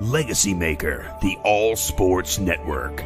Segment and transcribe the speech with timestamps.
[0.00, 3.02] Legacy Maker, the All Sports Network.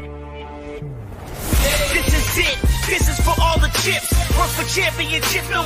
[1.89, 2.57] This is it.
[2.85, 4.13] This is for all the chips.
[4.37, 5.41] Work for championship.
[5.49, 5.65] No,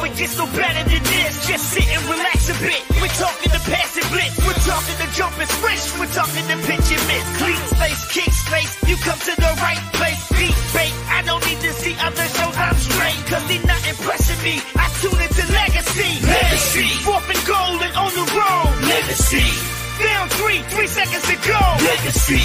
[0.56, 1.48] better than this.
[1.48, 2.80] Just sit and relax a bit.
[3.04, 3.60] We're talking the
[4.08, 4.40] blitz.
[4.48, 5.84] We're talking the jump and switch.
[6.00, 7.26] We're talking the pitch and miss.
[7.44, 8.72] Clean space, kick space.
[8.88, 10.24] You come to the right place.
[10.72, 10.96] Bait.
[11.12, 12.56] I don't need to see other shows.
[12.56, 13.20] I'm straight.
[13.28, 14.64] Cause they not impressing me.
[14.80, 16.24] I tune into Legacy.
[16.24, 16.88] Legacy.
[17.04, 18.72] Fourth and on the road.
[18.88, 19.87] Legacy.
[19.98, 21.60] Down three, three seconds to go.
[21.82, 22.44] Legacy.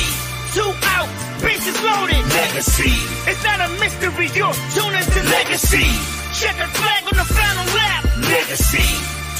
[0.56, 1.08] Two out.
[1.42, 2.22] Bases loaded.
[2.32, 2.92] Legacy.
[3.28, 4.28] It's not a mystery.
[4.32, 5.84] You're tuned into Legacy.
[6.32, 8.02] Check the flag on the final lap.
[8.24, 8.88] Legacy.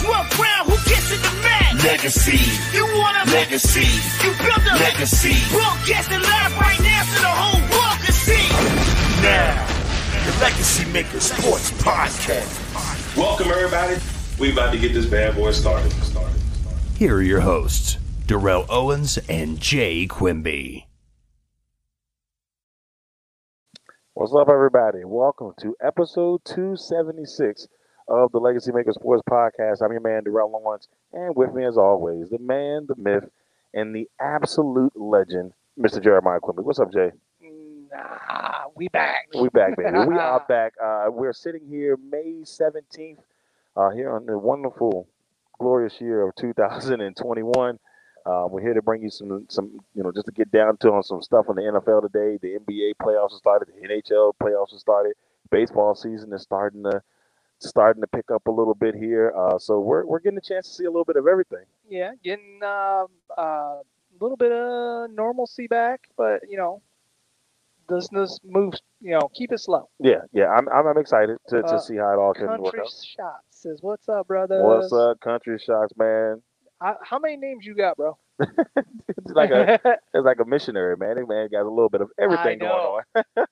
[0.03, 1.85] 12th round, who gets in the match?
[1.85, 2.41] Legacy.
[2.77, 3.87] You wanna Legacy.
[4.25, 5.37] You build a Legacy.
[5.55, 8.49] Broadcasting live right now so the whole world can see.
[9.23, 9.57] Now,
[10.27, 13.17] the Legacy Maker Sports Podcast.
[13.17, 13.97] Welcome, everybody.
[14.41, 15.93] We about to get this bad boy started.
[16.03, 16.33] started.
[16.97, 17.99] Here are your hosts,
[18.33, 20.87] Darrell Owens and Jay Quimby.
[24.15, 25.05] What's up, everybody?
[25.05, 27.69] Welcome to episode 276
[28.09, 29.83] of the Legacy Maker Sports Podcast.
[29.83, 33.29] I'm your man, Darrell Lawrence, and with me, as always, the man, the myth,
[33.75, 36.03] and the absolute legend, Mr.
[36.03, 36.63] Jeremiah Quimby.
[36.63, 37.11] What's up, Jay?
[37.43, 39.27] Nah, we back.
[39.39, 39.91] We back, baby.
[40.09, 40.73] we are back.
[40.83, 43.19] Uh, we're sitting here May 17th,
[43.77, 45.07] uh, here on the wonderful,
[45.59, 47.79] glorious year of 2021.
[48.25, 50.93] Uh, we're here to bring you some, some, you know, just to get down to
[50.93, 52.39] on some stuff on the NFL today.
[52.41, 53.69] The NBA playoffs have started.
[53.69, 55.15] The NHL playoffs have started.
[55.51, 57.03] Baseball season is starting to
[57.59, 59.33] starting to pick up a little bit here.
[59.37, 61.65] Uh, so we're we're getting a chance to see a little bit of everything.
[61.89, 63.07] Yeah, getting um,
[63.37, 63.83] uh, a
[64.21, 66.81] little bit of normalcy back, but you know,
[67.89, 68.75] does this move?
[69.01, 69.89] You know, keep it slow.
[69.99, 70.47] Yeah, yeah.
[70.47, 73.53] I'm I'm, I'm excited to, Uh, to see how it all can work Country shots
[73.63, 74.63] says, "What's up, brother?
[74.63, 76.43] What's up, country shots, man?
[76.83, 78.19] I, how many names you got, bro?
[79.25, 79.79] It's like a
[80.15, 81.17] it's like a missionary, man.
[81.17, 83.03] This man got a little bit of everything going on.
[83.17, 83.45] I,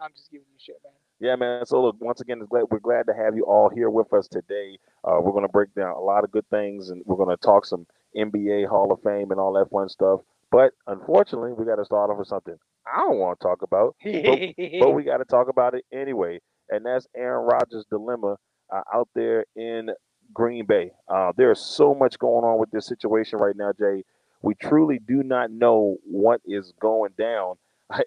[0.00, 0.92] I'm just giving you shit, man.
[1.20, 1.64] Yeah, man.
[1.66, 4.78] So look, once again, we're glad to have you all here with us today.
[5.04, 7.36] Uh, we're going to break down a lot of good things, and we're going to
[7.36, 10.20] talk some NBA Hall of Fame and all that fun stuff.
[10.50, 12.56] But unfortunately, we got to start off with something
[12.86, 16.40] I don't want to talk about, but we got to talk about it anyway,
[16.70, 18.36] and that's Aaron Rodgers' dilemma
[18.72, 19.90] uh, out there in
[20.32, 20.92] Green Bay.
[21.08, 24.04] Uh, there is so much going on with this situation right now, Jay.
[24.42, 27.56] We truly do not know what is going down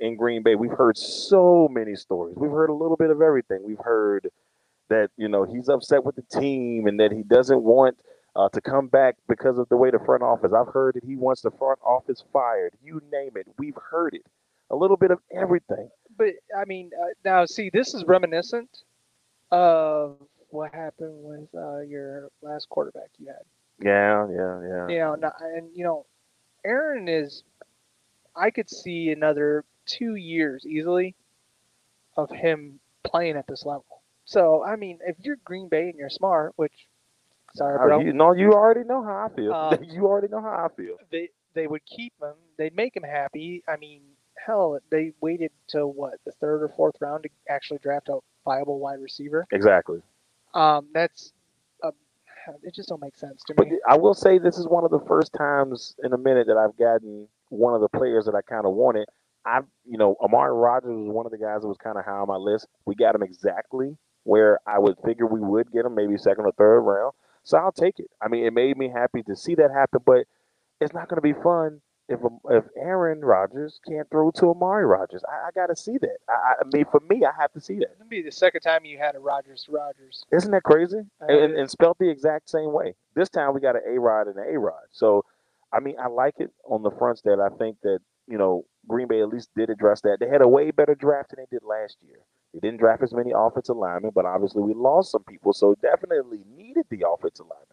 [0.02, 0.56] in Green Bay.
[0.56, 2.36] We've heard so many stories.
[2.38, 3.62] We've heard a little bit of everything.
[3.64, 4.30] We've heard
[4.90, 7.98] that you know he's upset with the team and that he doesn't want
[8.36, 10.52] uh, to come back because of the way the front office.
[10.54, 12.74] I've heard that he wants the front office fired.
[12.84, 13.48] You name it.
[13.58, 14.26] We've heard it.
[14.72, 15.90] A little bit of everything.
[16.18, 18.70] But I mean, uh, now see, this is reminiscent
[19.52, 20.18] of
[20.54, 23.44] what happened with uh, your last quarterback you had.
[23.80, 24.88] Yeah, yeah, yeah.
[24.88, 26.06] You know, and you know,
[26.66, 27.44] Aaron is.
[28.36, 31.16] I could see another two years easily
[32.18, 33.86] of him playing at this level.
[34.26, 36.88] So I mean, if you're Green Bay and you're smart, which,
[37.56, 39.54] sorry, Uh, bro, you know, you already know how I feel.
[39.54, 40.98] Um, you already know how I feel.
[41.12, 42.34] they they would keep him.
[42.58, 43.64] They'd make him happy.
[43.68, 44.02] I mean,
[44.46, 48.80] hell, they waited till what the third or fourth round to actually draft a viable
[48.80, 49.46] wide receiver.
[49.52, 50.02] Exactly.
[50.54, 51.34] Um, that's
[51.84, 51.92] uh,
[52.64, 53.80] it just don't make sense to But me.
[53.88, 56.78] I will say this is one of the first times in a minute that I've
[56.78, 59.08] gotten one of the players that I kind of wanted.
[59.46, 62.12] I, you know, Amari Rodgers was one of the guys that was kind of high
[62.12, 62.68] on my list.
[62.86, 66.54] We got him exactly where I would figure we would get him, maybe second or
[66.54, 67.14] third round.
[67.44, 68.08] So I'll take it.
[68.22, 70.26] I mean, it made me happy to see that happen, but
[70.80, 72.20] it's not going to be fun if
[72.50, 75.24] if Aaron Rodgers can't throw to Amari Rodgers.
[75.28, 76.18] I, I got to see that.
[76.30, 77.92] I, I mean, for me, I have to see that.
[77.96, 80.24] It'll be the second time you had a Rodgers Rodgers.
[80.32, 81.00] Isn't that crazy?
[81.22, 82.94] Uh, And, and, and spelled the exact same way.
[83.16, 84.84] This time we got an A Rod and an A Rod.
[84.92, 85.24] So,
[85.72, 89.08] I mean, I like it on the fronts that I think that, you know, Green
[89.08, 90.18] Bay at least did address that.
[90.20, 92.18] They had a way better draft than they did last year.
[92.54, 96.44] They didn't draft as many offensive linemen, but obviously we lost some people, so definitely
[96.56, 97.73] needed the offensive linemen.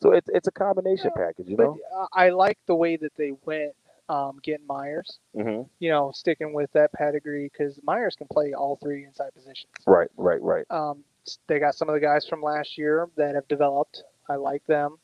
[0.00, 1.78] So it's it's a combination package, you But know.
[1.96, 3.72] uh, I like the way that they went
[4.08, 5.18] um, getting Myers.
[5.34, 9.72] hmm You know, sticking with that pedigree because Myers can play all three inside positions.
[9.86, 10.64] Right, right, right.
[10.70, 11.04] Um,
[11.46, 14.02] they got some of the guys from last year that have developed.
[14.28, 14.98] I like them.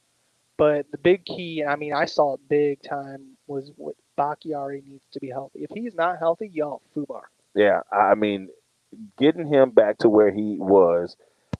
[0.57, 5.05] But the big key, I mean, I saw it big time, was what Bakhtiari needs
[5.13, 5.65] to be healthy.
[5.65, 7.23] If he's not healthy, y'all Fubar.
[7.55, 8.49] Yeah, I mean,
[9.19, 11.17] getting him back to where he was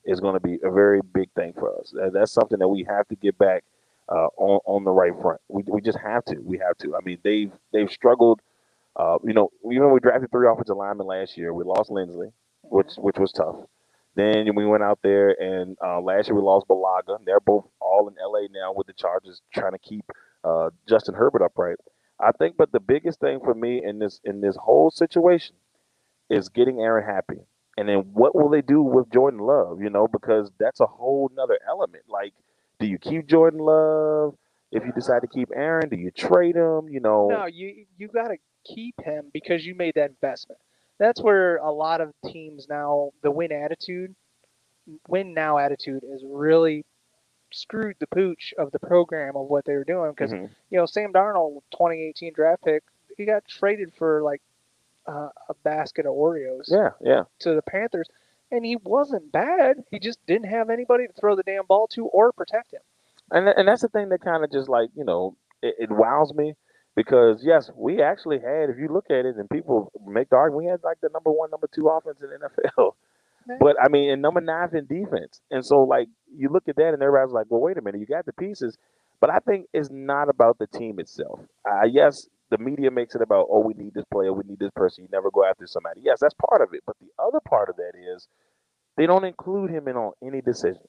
[0.07, 1.95] is going to be a very big thing for us.
[2.13, 3.65] That's something that we have to get back
[4.09, 5.41] uh, on on the right front.
[5.49, 6.37] We, we just have to.
[6.43, 6.97] We have to.
[6.97, 8.41] I mean, they've they've struggled.
[8.97, 11.53] Uh, you know, even we drafted three offensive linemen last year.
[11.53, 13.57] We lost Linsley, which which was tough.
[14.17, 17.19] Then we went out there and uh, last year we lost Bulaga.
[17.25, 20.05] They're both all in LA now with the Chargers trying to keep
[20.45, 21.79] uh, Justin Herbert upright.
[22.21, 25.57] I think, but the biggest thing for me in this in this whole situation
[26.31, 27.41] is getting Aaron happy.
[27.77, 29.81] And then what will they do with Jordan Love?
[29.83, 32.05] You know, because that's a whole nother element.
[32.09, 32.33] Like,
[32.79, 34.37] do you keep Jordan Love?
[34.73, 36.89] If you decide to keep Aaron, do you trade him?
[36.89, 40.61] You know, No, you you got to keep him because you made that investment.
[40.99, 44.15] That's where a lot of teams now the win attitude,
[45.09, 46.85] win now attitude is really
[47.53, 50.51] screwed the pooch of the program of what they were doing because Mhm.
[50.71, 52.83] you know Sam Darnold 2018 draft pick
[53.17, 54.43] he got traded for like
[55.09, 57.23] uh, a basket of Oreos yeah, yeah.
[57.41, 58.09] to the Panthers
[58.51, 62.07] and he wasn't bad he just didn't have anybody to throw the damn ball to
[62.07, 62.81] or protect him
[63.33, 66.35] And and that's the thing that kind of just like you know it, it wows
[66.35, 66.55] me
[66.97, 70.65] because yes, we actually had if you look at it and people make the argument
[70.65, 72.93] we had like the number one, number two offense in the NFL.
[73.61, 76.95] But I mean, and number nine in defense, and so like you look at that
[76.95, 78.79] and everybody's like, well, wait a minute, you got the pieces,
[79.21, 81.41] but I think it's not about the team itself.
[81.71, 84.71] Uh, yes, the media makes it about oh, we need this player, we need this
[84.75, 85.05] person.
[85.05, 86.01] You never go after somebody.
[86.05, 88.29] Yes, that's part of it, but the other part of that is
[88.97, 90.89] they don't include him in on any decisions.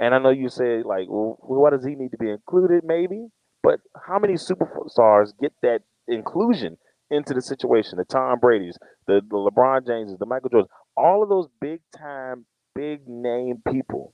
[0.00, 2.82] And I know you say like, well, what does he need to be included?
[2.84, 3.28] Maybe,
[3.62, 6.76] but how many superstars get that inclusion
[7.10, 7.98] into the situation?
[7.98, 8.76] The Tom Brady's,
[9.06, 14.12] the, the LeBron Jameses, the Michael Jordans, all of those big time, big name people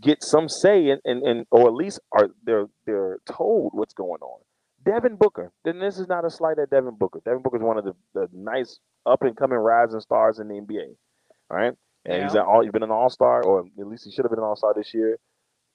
[0.00, 4.20] get some say in, in, in or at least are they're they're told what's going
[4.20, 4.40] on.
[4.84, 5.52] Devin Booker.
[5.64, 7.20] Then this is not a slight at Devin Booker.
[7.24, 10.54] Devin Booker is one of the, the nice up and coming rising stars in the
[10.54, 10.94] NBA.
[11.50, 11.74] All right.
[12.06, 12.40] And he's Yeah.
[12.40, 14.44] an all he's been an all star, or at least he should have been an
[14.44, 15.18] all star this year.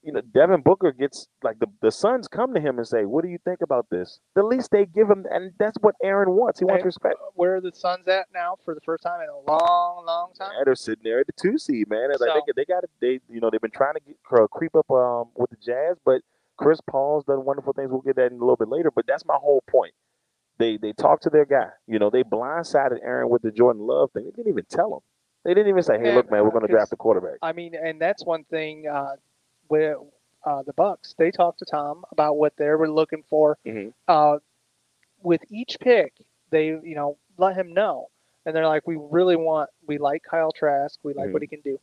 [0.01, 3.23] You know, Devin Booker gets like the, the Suns come to him and say, What
[3.23, 4.19] do you think about this?
[4.35, 6.59] The least they give him and that's what Aaron wants.
[6.59, 7.15] He wants Hey, respect.
[7.33, 10.51] where are the Suns at now for the first time in a long long time
[10.57, 12.09] Yeah, they're sitting there at the two seed, man.
[12.11, 12.91] It's like they, they got it.
[13.01, 15.97] They, you know, they've been trying to get, uh, creep up um with the Jazz,
[16.05, 16.21] but
[16.57, 17.89] Chris Paul's done wonderful things.
[17.91, 18.91] We'll get that in a little bit later.
[18.91, 19.93] But that's my whole point.
[20.57, 21.67] They they talked to their guy.
[21.87, 24.23] You know, they blindsided Aaron with the Jordan Love thing.
[24.25, 24.99] They didn't even tell him.
[25.43, 27.51] They didn't even say, "Hey, Yeah, look, man, we're going to draft a quarterback." I
[27.53, 29.15] mean, and that's one thing uh,
[29.69, 29.97] with
[30.45, 31.13] uh, the Bucks.
[31.17, 33.57] They talked to Tom about what they were looking for.
[33.65, 33.93] Mhm.
[34.07, 34.37] Uh,
[35.21, 36.13] with each pick,
[36.51, 38.07] they you know let him know,
[38.45, 41.59] and they're like, we really want, we like Kyle Trask, we like what he can
[41.61, 41.79] do.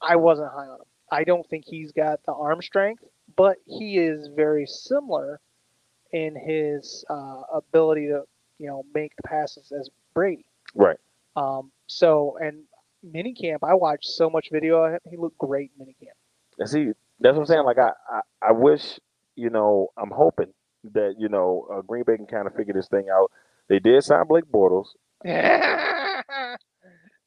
[0.00, 0.86] I wasn't high on him.
[1.10, 3.04] I don't think he's got the arm strength,
[3.36, 5.40] but he is very similar
[6.12, 8.22] in his uh, ability to
[8.58, 10.46] you know make the passes as Brady.
[10.74, 10.98] Right.
[11.36, 12.64] Um, so and
[13.04, 15.00] minicamp, I watched so much video of him.
[15.10, 16.68] He looked great in minicamp.
[16.68, 17.64] See, that's what I'm saying.
[17.64, 18.98] Like I, I, I wish,
[19.34, 20.52] you know, I'm hoping
[20.92, 23.30] that you know uh, Green Bay can kind of figure this thing out.
[23.68, 24.88] They did sign Blake Bortles.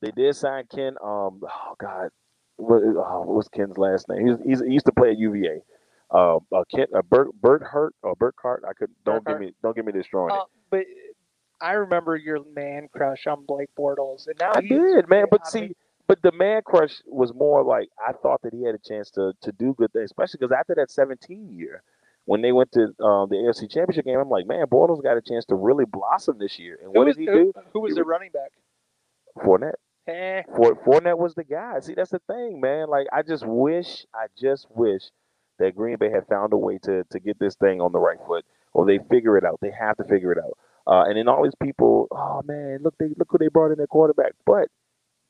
[0.01, 0.95] They did sign Ken.
[1.03, 2.09] Um, oh God,
[2.57, 4.27] what, oh, what's Ken's last name?
[4.27, 5.61] He's, he's he used to play at UVA.
[6.09, 8.63] Uh, uh Ken, uh, Bert, Bert Hurt or Bert Cart.
[8.67, 10.85] I could don't give me don't give me destroying Uh, but
[11.59, 15.25] I remember your man crush on Blake Bortles, and now I did, man.
[15.29, 15.75] But see,
[16.07, 19.33] but the man crush was more like I thought that he had a chance to
[19.41, 21.83] to do good things, especially because after that 17 year,
[22.25, 25.21] when they went to um, the AFC Championship game, I'm like, man, Bortles got a
[25.21, 26.77] chance to really blossom this year.
[26.81, 27.53] And who what was, did he who, do?
[27.73, 28.51] who was He the running back?
[29.37, 29.75] Fournette.
[30.07, 31.79] Eh, Fournette was the guy.
[31.79, 32.89] See, that's the thing, man.
[32.89, 35.03] Like, I just wish, I just wish
[35.59, 38.19] that Green Bay had found a way to to get this thing on the right
[38.27, 39.59] foot, or they figure it out.
[39.61, 40.57] They have to figure it out.
[40.87, 43.77] Uh, and then all these people, oh man, look they look who they brought in
[43.77, 44.33] their quarterback.
[44.45, 44.69] But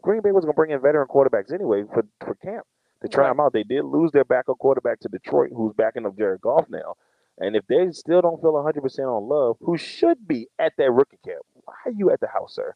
[0.01, 2.65] Green Bay was gonna bring in veteran quarterbacks anyway for for camp
[3.01, 3.29] to try Right.
[3.31, 3.53] them out.
[3.53, 6.96] They did lose their backup quarterback to Detroit, who's backing up Jared Goff now.
[7.39, 11.19] And if they still don't feel 100% on Love, who should be at that rookie
[11.24, 12.74] camp, why are you at the house, sir?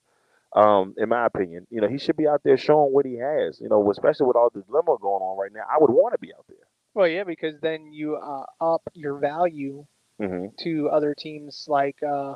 [0.53, 3.59] Um, in my opinion, you know, he should be out there showing what he has.
[3.61, 6.19] You know, especially with all the dilemma going on right now, I would want to
[6.19, 6.60] be out there.
[6.93, 9.85] Well, yeah, because then you uh, up your value
[10.21, 10.47] Mm-hmm.
[10.59, 12.35] to other teams like, uh,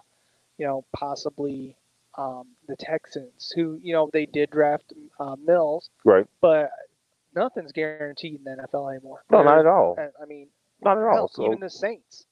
[0.57, 1.75] you know, possibly
[2.17, 6.25] um, the Texans, who you know they did draft uh, Mills, Right?
[6.41, 6.71] but
[7.35, 9.23] nothing's guaranteed in the NFL anymore.
[9.29, 9.95] No, not at all.
[9.99, 10.47] I- I mean,
[10.81, 11.13] Not at all.
[11.15, 12.25] hell, So even the Saints.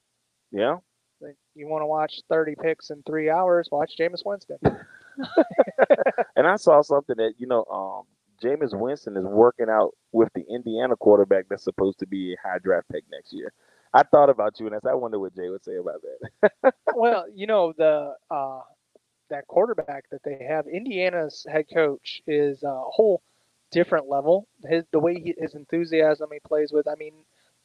[0.51, 0.77] yeah,
[1.21, 3.69] Like, you want to watch 30 picks in three hours?
[3.71, 4.57] Watch Jameis Winston.
[6.35, 8.03] and I saw something that you know, um,
[8.43, 12.59] Jameis Winston is working out with the Indiana quarterback that's supposed to be a high
[12.59, 13.53] draft pick next year.
[13.93, 16.01] I thought about you, and I said, I wonder what Jay would say about
[16.41, 16.73] that.
[16.95, 18.61] well, you know the uh,
[19.29, 23.21] that quarterback that they have, Indiana's head coach is a whole
[23.71, 24.47] different level.
[24.65, 26.87] His the way he, his enthusiasm he plays with.
[26.87, 27.13] I mean,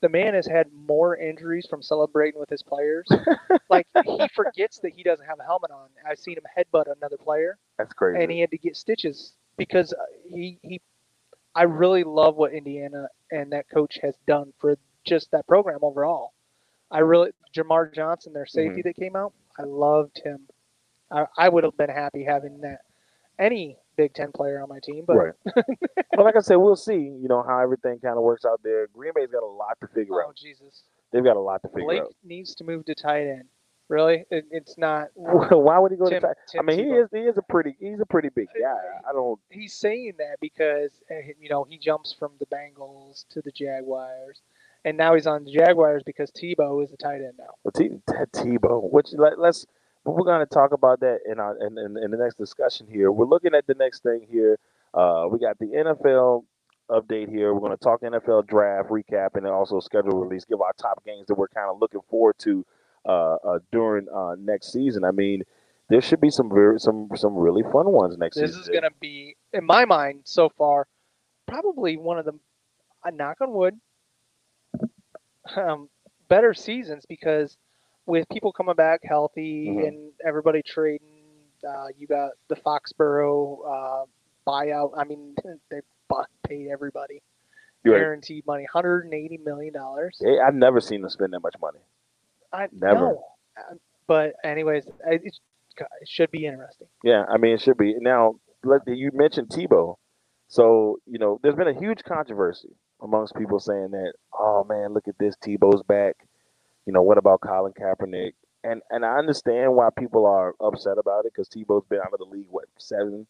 [0.01, 3.07] the man has had more injuries from celebrating with his players.
[3.71, 5.89] like he forgets that he doesn't have a helmet on.
[6.09, 8.23] I've seen him headbutt another player, That's crazy.
[8.23, 9.97] and he had to get stitches because uh,
[10.31, 10.81] he he.
[11.55, 16.33] I really love what Indiana and that coach has done for just that program overall.
[16.91, 19.33] I really Jamar Johnson, their safety that came out.
[19.59, 20.47] I loved him.
[21.11, 22.81] I, I would have been happy having that
[23.39, 25.35] any Big Ten player on my team, but right.
[26.17, 26.95] But like I said, we'll see.
[26.95, 28.89] You know how everything kind of works out there.
[28.89, 30.27] Green Bay's got a lot to figure oh out.
[30.31, 32.07] Oh Jesus, They've got a lot to figure Blake out.
[32.07, 33.45] Blake needs to move to tight end.
[33.89, 35.09] Really, it, it's not.
[35.15, 36.27] Why would he go Tim- to?
[36.27, 36.59] Tight?
[36.59, 38.77] I mean, he is he is a pretty he's a pretty big guy.
[39.09, 39.41] I don't.
[39.51, 44.43] He's saying that because uh, you know he jumps from the Bengals to the Jaguars,
[44.85, 47.55] and now he's on the Jaguars because Tebow is the tight end now.
[47.65, 47.91] Well, T,
[48.35, 49.67] Tebow, which let, let's
[50.05, 53.11] we're going to talk about that in our in, in, in the next discussion here.
[53.11, 54.59] We're looking at the next thing here.
[54.95, 56.45] Uh, we got the NFL
[56.91, 57.53] update here.
[57.53, 60.45] We're going to talk NFL draft recap and then also schedule release.
[60.45, 62.65] Give our top games that we're kind of looking forward to
[63.73, 65.05] during uh, next season.
[65.05, 65.43] I mean,
[65.89, 68.61] there should be some very some some really fun ones next This season.
[68.61, 70.87] This is going to be, in my mind, so far,
[71.47, 72.33] probably one of the,
[73.05, 73.81] I knock on wood,
[75.57, 75.89] um,
[76.29, 77.57] better seasons because
[78.07, 79.89] with people coming back healthy Mhm.
[79.89, 81.09] and everybody trading,
[81.67, 84.05] uh, you got the Foxborough uh,
[84.47, 84.93] buyout.
[84.97, 85.35] I mean,
[85.71, 85.81] they
[86.47, 87.23] paid everybody
[87.85, 88.01] You're right.
[88.01, 90.19] guaranteed money, hundred and eighty million dollars.
[90.23, 91.81] Hey, I've never seen them spend that much money.
[92.53, 93.01] I Never.
[93.01, 93.25] know.
[93.57, 93.75] Uh,
[94.07, 95.41] But anyways, I- it's,
[95.79, 96.89] it should be interesting.
[97.05, 97.95] Yeah, I mean it should be.
[98.01, 99.97] Now, let you mentioned Tebow,
[100.49, 105.07] so you know there's been a huge controversy amongst people saying that, oh man, look
[105.09, 106.17] at this, Tebow's back.
[106.87, 108.33] You know, what about Colin Kaepernick?
[108.65, 112.19] And and I understand why people are upset about it because Tebow's been out of
[112.19, 113.27] the league what seven,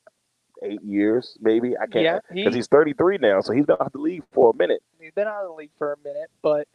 [0.62, 1.76] eight years maybe.
[1.76, 4.22] I can't Yeah, because he- he's 33 now, so he's been out of the league
[4.32, 4.82] for a minute.
[4.98, 6.66] He's been out of the league for a minute, but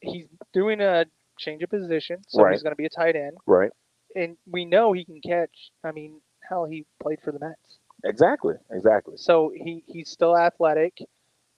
[0.00, 1.06] he's doing a
[1.38, 2.52] change of position, so Right.
[2.52, 3.70] he's going to be a tight end, Right?
[4.14, 5.70] and we know he can catch.
[5.84, 8.54] I mean, hell, he played for the Mets, Exactly.
[8.70, 9.16] Exactly.
[9.16, 10.98] so he he's still athletic.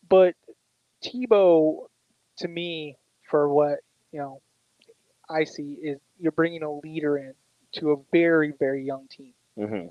[0.09, 0.35] But
[1.05, 1.87] Tebow,
[2.39, 2.97] to me,
[3.31, 3.81] for what
[4.13, 4.41] you know,
[5.29, 7.35] I see is you're bringing a leader in
[7.73, 9.35] to a very very young team.
[9.57, 9.87] hmm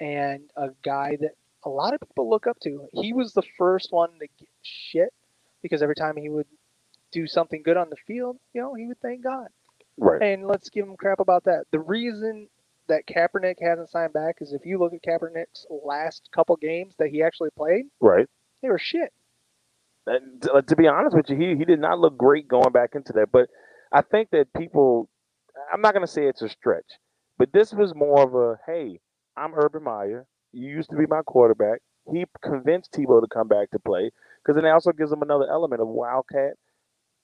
[0.00, 1.32] and a guy that
[1.64, 2.86] a lot of people look up to.
[2.92, 5.12] He was the first one to get shit
[5.60, 6.46] because every time he would
[7.12, 9.48] do something good on the field, you know, he would thank God.
[9.96, 10.22] Right.
[10.22, 11.64] And let's give him crap about that.
[11.72, 12.48] The reason
[12.88, 17.08] that Kaepernick hasn't signed back is if you look at Kaepernick's last couple games that
[17.08, 18.26] he actually played, Right.
[18.62, 19.12] they were shit.
[20.06, 22.72] And to, uh, to be honest with you, he he did not look great going
[22.72, 23.30] back into that.
[23.30, 23.48] But
[23.92, 25.08] I think that people,
[25.72, 26.86] I'm not going to say it's a stretch,
[27.36, 29.00] but this was more of a hey,
[29.36, 30.26] I'm Urban Meyer.
[30.52, 31.80] You used to be my quarterback.
[32.10, 34.10] He convinced Tebow to come back to play
[34.42, 36.54] because then it also gives him another element of wildcat.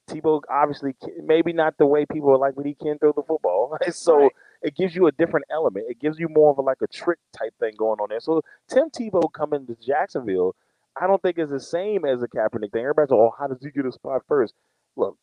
[0.08, 3.76] Tebow obviously maybe not the way people are like, but he can throw the football.
[3.90, 4.30] so Right.
[4.62, 5.86] it gives you a different element.
[5.88, 8.20] It gives you more of a, like a trick type thing going on there.
[8.20, 10.54] So Tim Tebow coming to Jacksonville,
[11.00, 12.82] I don't think is the same as a Kaepernick thing.
[12.82, 14.54] Everybody's like, oh, how does he get a spot first?
[14.96, 15.16] Look,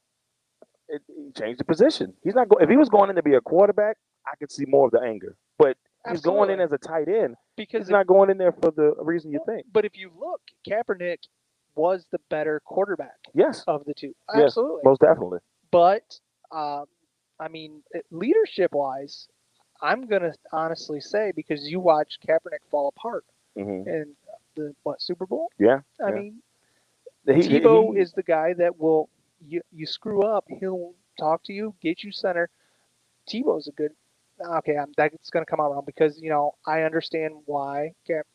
[0.90, 2.14] it, he changed the position.
[2.24, 2.64] He's not going.
[2.64, 3.98] If he was going in to be a quarterback,
[4.28, 5.36] I could see more of the anger.
[5.58, 5.78] But
[6.10, 7.36] he's going in as a tight end.
[7.56, 9.68] because He's not going in there for the reason you think.
[9.72, 11.20] But if you look, Kaepernick
[11.76, 14.14] was the better quarterback Yes, of the two.
[14.34, 14.84] Yes, Absolutely.
[14.84, 15.40] most definitely.
[15.72, 16.20] but
[16.52, 16.86] um,
[17.40, 19.28] I mean, leadership wise,
[19.82, 23.26] I'm gonna honestly say because you watch Kaepernick fall apart
[23.56, 24.16] hmm in
[24.56, 25.50] the what Super Bowl.
[25.60, 26.16] Yeah, I yeah.
[26.16, 26.42] mean,
[27.26, 29.10] He- Tebow he- is the guy that will
[29.40, 32.50] you you screw up, he'll talk to you, get you center.
[33.30, 33.92] Tebow's a good.
[34.58, 38.26] Okay, I'm, that's gonna come out wrong because you know I understand why Cap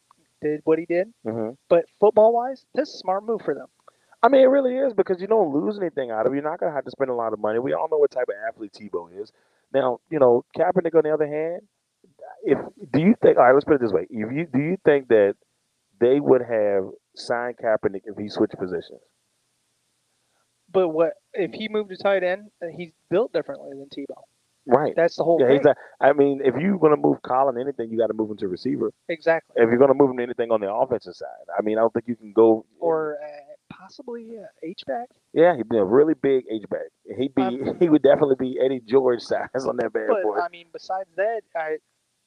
[0.46, 1.56] did what he did, Mhm.
[1.68, 3.66] but football wise, this is a smart move for them.
[4.22, 6.36] I mean, it really is because you don't lose anything out of it.
[6.36, 7.58] You're not going to have to spend a lot of money.
[7.58, 9.30] We all know what type of athlete Tebow is.
[9.72, 11.68] Now, you know, Kaepernick on the other hand,
[12.42, 12.58] if
[12.92, 13.36] do you think?
[13.38, 15.36] All right, let's put it this way: if you do you think that
[16.00, 19.00] they would have signed Kaepernick if he switched positions?
[20.72, 22.50] But what if he moved to tight end?
[22.62, 24.22] uh, He's built differently than Tebow.
[24.66, 24.94] Right.
[24.96, 25.58] That's the whole Yeah, thing.
[25.64, 28.36] he's I mean, if you're going to move Colin anything, you got to move him
[28.38, 28.92] to receiver.
[29.08, 29.54] exactly.
[29.62, 31.82] If you're going to move him to anything on the offensive side, I mean, I
[31.82, 32.66] don't think you can go.
[32.80, 33.28] Or uh,
[33.70, 35.08] possibly uh, H back.
[35.32, 36.86] yeah, he'd be a really big H back.
[37.16, 40.38] He'd be Um, he would definitely be Eddie George size on that bad But boy.
[40.38, 41.76] I mean, besides that, I,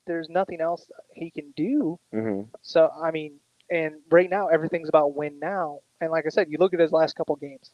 [0.08, 2.00] there's nothing else he can do.
[2.14, 5.80] hmm So I mean, and right now everything's about win now.
[6.02, 7.72] And like I said, you look at his last couple games.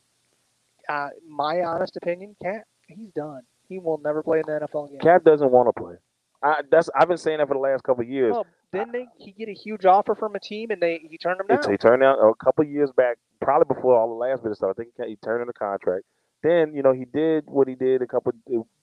[0.90, 3.42] Uh, my honest opinion, Cat, he's done.
[3.68, 5.00] He will never play in the NFL again.
[5.00, 5.96] Cap doesn't want to play.
[6.44, 8.34] I that's I've been saying that for the last couple of years.
[8.34, 9.08] Well, didn't they?
[9.18, 11.72] He get a huge offer from a team, and they he turned him It's- down.
[11.74, 14.58] he turned out a couple of years back, probably before all the last bit of
[14.58, 14.72] stuff.
[14.72, 16.04] I think he turned in the contract.
[16.44, 18.34] Then you know he did what he did a couple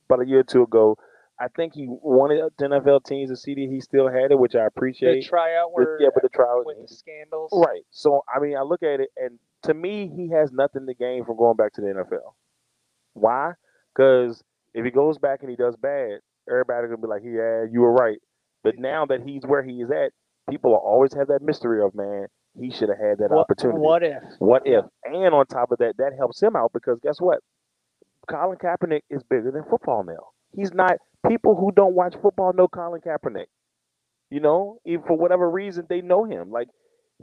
[0.09, 0.97] about a year or two ago.
[1.39, 4.55] I think he wanted the NFL teams to see that he still had it, which
[4.55, 5.25] I The appreciate.
[5.25, 7.53] tryout But- where yeah, but the trial with the scandals.
[7.53, 7.83] Right.
[7.91, 11.25] So I mean, I look at it, and to me, he has nothing to gain
[11.25, 12.35] from going back to the NFL.
[13.15, 13.53] Why?
[13.95, 14.43] Because
[14.75, 17.93] if he goes back and he does bad, everybody's gonna be like, yeah, you were
[17.93, 18.19] right.
[18.65, 20.13] But now that he's where he is at,
[20.51, 22.27] people will always have that mystery of man.
[22.59, 23.79] He should have had that What, opportunity.
[23.79, 24.23] what if?
[24.39, 24.85] What if?
[25.05, 27.39] And on top of that, that helps him out because guess what?
[28.31, 30.31] Colin Kaepernick is bigger than football now.
[30.55, 30.93] He's not.
[31.29, 33.47] People who don't watch football know Colin Kaepernick.
[34.31, 36.51] You know, even for whatever reason, they know him.
[36.51, 36.69] Like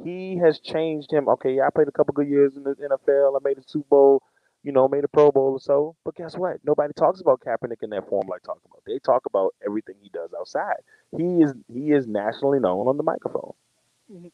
[0.03, 1.27] he has changed him.
[1.29, 3.35] Okay, I played a couple good years in the NFL.
[3.35, 4.23] I made a Super Bowl.
[4.63, 5.95] You know, made a Pro Bowl or so.
[6.03, 6.57] But guess what?
[6.65, 8.83] Nobody talks about Kaepernick in that form like talk about.
[8.85, 10.77] They talk about everything he does outside.
[11.15, 13.53] He is he is nationally known on the microphone.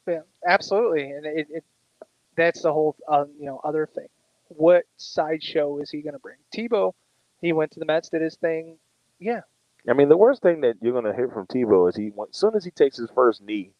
[0.08, 1.64] Yeah, absolutely, and it, it
[2.36, 4.08] that's the whole uh, you know other thing.
[4.48, 6.38] What sideshow is he going to bring?
[6.56, 6.94] Tebow,
[7.42, 8.78] he went to the Mets, did his thing.
[9.20, 9.42] Yeah,
[9.88, 12.56] I mean, the worst thing that you're gonna hear from Tebow is he, as soon
[12.56, 13.72] as he takes his first knee,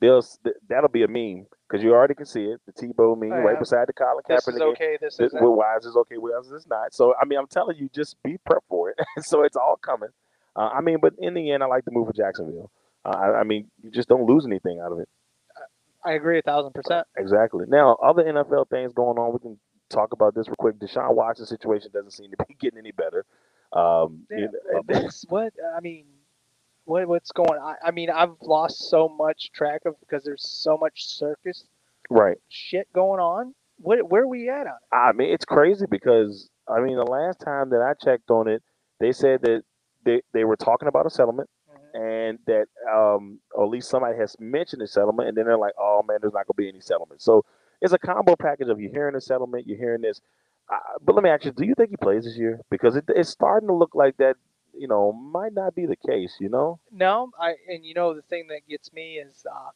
[0.00, 0.24] they'll
[0.68, 2.60] that'll be a meme because you already can see it.
[2.66, 4.54] The Tebow meme Oh, right beside the Colin this Kaepernick.
[4.54, 4.98] is okay.
[5.00, 6.16] This This, is well, why is this okay?
[6.16, 6.94] Why is this not?
[6.94, 8.98] So I mean, I'm telling you, just be prepped for it.
[9.24, 10.10] so it's all coming.
[10.56, 12.70] Uh, I mean, but in the end, I like to move for Jacksonville.
[13.04, 15.08] Uh, I, I mean, you just don't lose anything out of it.
[16.04, 17.06] I agree a thousand percent.
[17.16, 17.66] Exactly.
[17.68, 19.32] Now, other NFL things going on.
[19.32, 19.58] We can
[19.90, 20.78] talk about this real quick.
[20.78, 23.24] Deshaun Watson situation doesn't seem to be getting any better.
[23.72, 26.06] Um, Yeah, you know, but what I mean,
[26.88, 27.60] what what's going?
[27.60, 27.76] on?
[27.84, 31.64] I, mean, I've lost so much track of because there's so much circus
[32.10, 32.38] right.
[32.48, 33.54] shit going on.
[33.78, 34.94] What where are we at on it?
[34.94, 38.62] I mean, it's crazy because I mean, the last time that I checked on it,
[39.00, 39.62] they said that
[40.04, 41.48] they, they were talking about a settlement
[41.94, 45.74] and that um, or at least somebody has mentioned a settlement, and then they're like,
[45.78, 47.44] "Oh man, there's not going to be any settlement." So
[47.80, 50.20] it's a combo package of you hearing a settlement, you're hearing this.
[50.72, 52.60] Uh, but let me ask you: Do you think he plays this year?
[52.70, 54.36] Because it, it's starting to look like that.
[54.76, 56.36] You know, might not be the case.
[56.40, 59.70] You know, No, I and you know the thing that gets me is uh,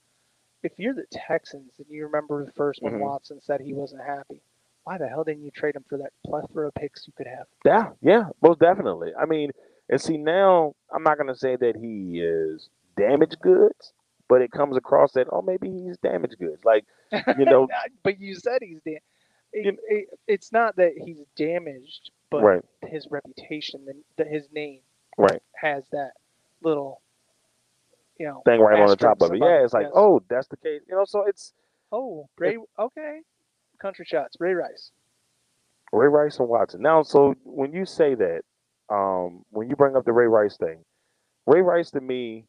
[0.62, 3.00] if you're the Texans and you remember the first when Mhm.
[3.00, 4.40] Watson said he wasn't happy,
[4.84, 7.46] why the hell didn't you trade him for that plethora of picks you could have?
[7.64, 9.12] yeah, yeah, most definitely.
[9.18, 9.50] I mean,
[9.88, 13.92] and see now, I'm not going to say that he is damaged goods,
[14.28, 16.64] but it comes across that oh maybe he's damaged goods.
[16.64, 16.84] Like
[17.38, 17.68] you know,
[18.02, 18.80] but you said he's
[19.52, 24.80] it, it, it's not that he's damaged, but right, his reputation, the, the, his name
[25.18, 25.40] right.
[25.60, 26.12] has that
[26.62, 27.00] little,
[28.18, 29.38] you know, thing right on the top of it.
[29.40, 29.92] Yeah, it's like, yes.
[29.94, 30.82] oh, that's the case.
[30.88, 31.52] You know, so it's
[31.90, 33.20] oh, Ray, okay,
[33.80, 34.90] country shots, Ray Rice.
[35.92, 36.80] Ray Rice and Watson.
[36.80, 38.42] Now, so when you say that,
[38.88, 40.84] um, when you bring up the Ray Rice thing,
[41.46, 42.46] Ray Rice to me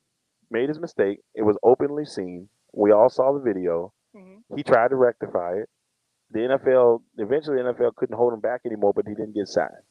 [0.49, 1.19] made his mistake.
[1.36, 2.47] It was openly seen.
[2.73, 3.91] We all saw the video.
[4.15, 4.43] Mhm.
[4.56, 5.69] He tried to rectify it.
[6.32, 9.84] The NFL eventually the NFL couldn't hold him back anymore, but he didn't get signed.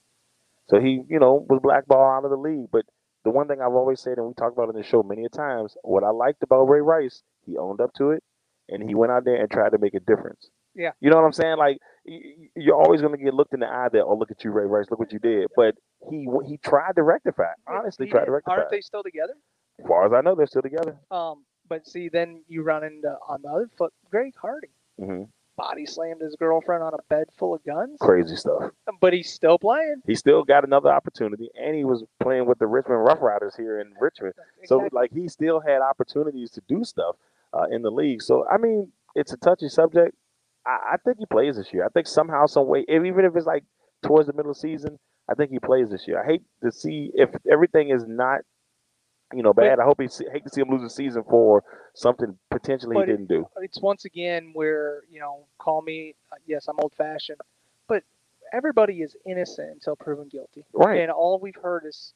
[0.72, 2.68] So he, you know, was blackballed out of the league.
[2.72, 2.87] But
[3.24, 5.24] the one thing I've always said, and we talked about it in the show many
[5.24, 8.22] a times, what I liked about Ray Rice, he owned up to it,
[8.70, 10.48] and he went out there and tried to make a difference.
[10.74, 10.92] Yeah.
[11.00, 11.58] You know what I'm saying?
[11.58, 14.50] Like you're always going to get looked in the eye that, oh, look at you,
[14.50, 15.48] Ray Rice, look what you did.
[15.54, 15.74] But
[16.11, 17.52] he he tried to rectify.
[17.66, 18.56] Honestly, He tried to rectify.
[18.56, 19.35] Aren't they still together?
[19.78, 20.96] As far as I know, they're still together.
[21.11, 25.24] Um, but see, then you run into on the other foot, Greg Hardy hmm
[25.62, 28.70] body slammed his girlfriend on a bed full of guns, Crazy stuff.
[29.01, 30.03] but he's still playing.
[30.07, 33.81] He still got another opportunity, and he was playing with the Richmond Rough Riders here
[33.81, 34.35] in Richmond.
[34.64, 37.16] So like he still had opportunities to do stuff
[37.53, 38.22] uh, in the league.
[38.22, 40.14] So I mean, it's a touchy subject.
[40.66, 41.85] I, I think he plays this year.
[41.85, 43.64] I think somehow, some way, even if it's like
[44.05, 44.98] towards the middle of the season,
[45.31, 46.22] I think he plays this year.
[46.22, 48.40] I hate to see if everything is not,
[49.35, 49.79] you know, bad.
[49.81, 51.62] I hope he hate to see him lose a season for
[51.95, 53.47] something potentially he didn't do.
[53.57, 57.38] it's once again where you know, call me uh, yes, I'm old fashioned,
[57.88, 58.03] but
[58.53, 61.01] everybody is innocent until proven guilty, Right.
[61.01, 62.12] and all we've heard is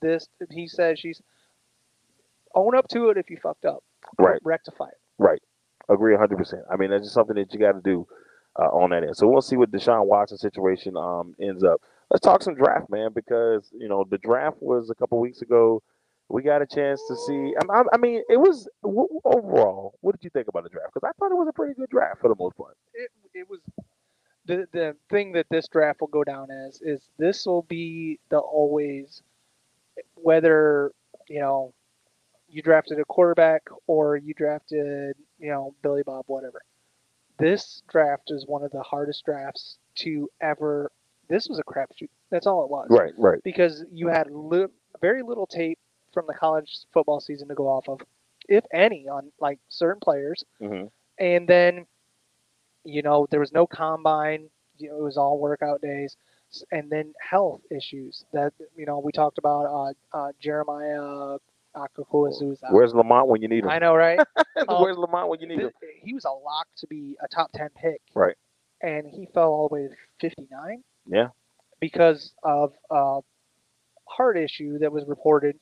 [0.00, 0.28] this.
[0.50, 1.22] He says she's
[2.54, 3.82] own up to it if you fucked up,
[4.18, 4.40] Right.
[4.44, 4.98] Rectify it.
[5.18, 5.40] Right.
[5.88, 6.62] Agree 100%.
[6.70, 8.06] I mean, that's just something that you got to do
[8.58, 9.16] uh, on that end.
[9.16, 11.80] So we'll see what Deshaun Watson situation um, ends up.
[12.10, 15.82] Let's talk some draft, man, because, you know, the draft was a couple weeks ago.
[16.32, 17.54] We got a chance to see.
[17.60, 19.98] I, I, I mean, it was w- overall.
[20.00, 20.94] What did you think about the draft?
[20.94, 22.76] Because I thought it was a pretty good draft for the most part.
[22.94, 23.60] it, it was
[24.46, 28.38] the the thing that this draft will go down as is this will be the
[28.38, 29.22] always
[30.14, 30.92] whether
[31.28, 31.72] you know
[32.48, 36.62] you drafted a quarterback or you drafted you know Billy Bob whatever.
[37.38, 40.90] This draft is one of the hardest drafts to ever.
[41.28, 42.08] This was a crapshoot.
[42.30, 42.88] That's all it was.
[42.90, 43.38] Right, right.
[43.44, 44.66] Because you had li-
[45.00, 45.78] very little tape
[46.12, 48.00] from the college football season to go off of,
[48.48, 50.84] if any, on like certain players hmm
[51.18, 51.86] and then
[52.84, 54.48] you know there was no combine
[54.78, 56.16] you know, it was all workout days
[56.70, 61.38] and then health issues that you know we talked about uh, uh, jeremiah.
[62.70, 63.70] Where's Lamont when you need him?
[63.70, 64.20] i know right
[64.68, 65.70] Um, Where's Lamont when you need him?
[66.02, 68.36] He was a lock to be a top 10 pick Right.
[68.82, 71.28] and he fell all the way to 59 Yeah.
[71.80, 73.20] because of a
[74.08, 75.58] heart issue that was reported,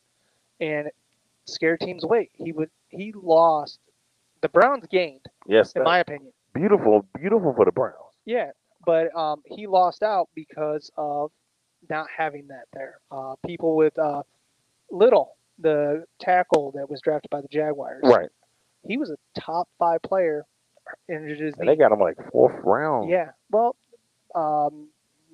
[0.60, 0.88] and
[1.46, 2.30] scare teams away.
[2.34, 3.78] He would he lost.
[4.42, 6.32] The Browns gained, Yes, in my opinion.
[6.54, 7.94] beautiful, beautiful for the Browns.
[8.24, 8.50] Yeah,
[8.86, 11.30] but um, he lost out because of
[11.90, 13.00] not having that there.
[13.10, 14.22] Uh, people with uh,
[14.90, 18.28] Little, the tackle that was drafted by the Jaguars, Right,
[18.82, 20.44] he was a top five player.
[21.08, 21.66] Injured his and knee.
[21.68, 23.10] they got him like fourth round.
[23.10, 23.76] Yeah, well,
[24.34, 24.88] um,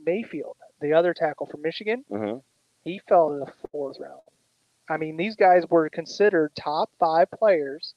[0.05, 2.39] Mayfield, the other tackle from Michigan, hmm
[2.85, 4.21] he fell in the fourth round.
[4.89, 7.95] I mean, these guys were considered top five players,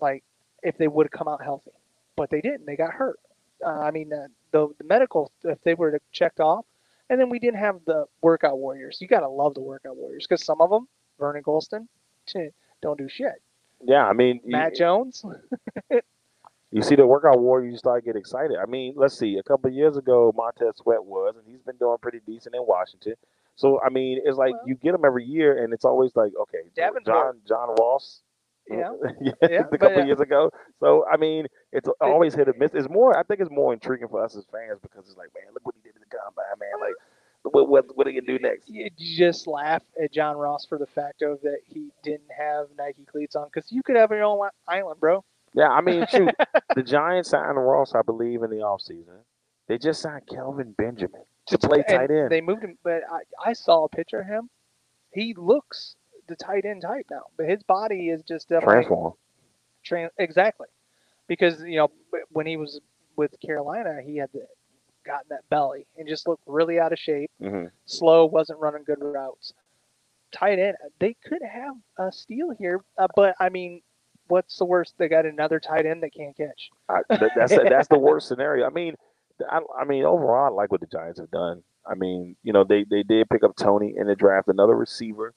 [0.00, 0.22] like
[0.62, 1.70] if they would have come out healthy,
[2.16, 2.66] but they didn't.
[2.66, 3.18] They got hurt.
[3.64, 6.64] Uh, I mean, uh, the, the medical, if they were to checked off,
[7.08, 8.98] and then we didn't have the workout warriors.
[9.00, 10.86] You gotta love the workout warriors because some of them,
[11.18, 11.86] Vernon Gholston,
[12.82, 13.42] don't do shit.
[13.82, 15.24] Yeah, I mean, you- Matt Jones,
[16.72, 18.56] You see the workout warriors, you start to get excited.
[18.56, 19.38] I mean, let's see.
[19.38, 22.64] A couple of years ago, Montez Sweat was, and he's been doing pretty decent in
[22.64, 23.14] Washington.
[23.60, 26.32] So I mean, it's like Well- you get them every year, and it's always like,
[26.42, 27.04] okay, Davenport.
[27.04, 28.22] John John Ross.
[28.70, 30.50] yeah, yeah, Yeah, a couple uh, years ago.
[30.80, 32.72] So I mean, it's always hit or miss.
[32.74, 33.16] It's more.
[33.18, 35.74] I think it's more intriguing for us as fans because it's like, man, look what
[35.76, 36.80] he did in the combine, man.
[36.80, 36.94] Like,
[37.42, 38.68] what what what are you gonna do next?
[38.68, 42.66] you you just laugh at John Ross for the fact of that he didn't have
[42.78, 45.22] Nike cleats on because you could have your own island, bro.
[45.52, 46.30] Yeah, I mean, shoot,
[46.76, 49.18] the Giants signed Ross, I believe, in the offseason.
[49.68, 52.30] They just signed Kelvin Benjamin to play tight end.
[52.30, 54.48] They moved him, but I, I saw a picture of him.
[55.12, 55.96] He looks
[56.28, 59.14] the tight end type now, but his body is just definitely Transform.
[59.84, 60.68] Tran- exactly,
[61.26, 61.90] because you know
[62.30, 62.80] when he was
[63.16, 64.46] with Carolina, he had the,
[65.04, 67.30] gotten that belly and just looked really out of shape.
[67.40, 69.52] hmm Slow, wasn't running good routes.
[70.32, 73.82] Tight end, they could have a steal here, uh, but I mean,
[74.28, 74.94] what's the worst?
[74.96, 76.70] They got another tight end that can't catch.
[76.88, 78.64] I, that, that's that's the worst scenario.
[78.64, 78.94] I mean,
[79.50, 81.62] I, I mean, overall, I like what the Giants have done.
[81.86, 85.34] I mean, you know, they they did pick up Toney in the draft, another receiver.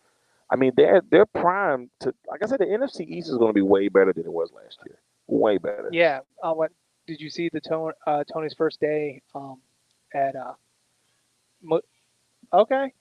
[0.50, 2.14] I mean, they're they're primed to.
[2.28, 4.52] Like I said, the NFC East is going to be way better than it was
[4.52, 5.00] last year.
[5.28, 5.90] Way better.
[5.92, 6.20] Yeah.
[6.42, 6.72] Uh, what
[7.08, 9.60] did you see the Toney uh, Toney's first day um,
[10.14, 10.54] at uh,
[11.62, 11.82] Mo-
[12.52, 12.94] okay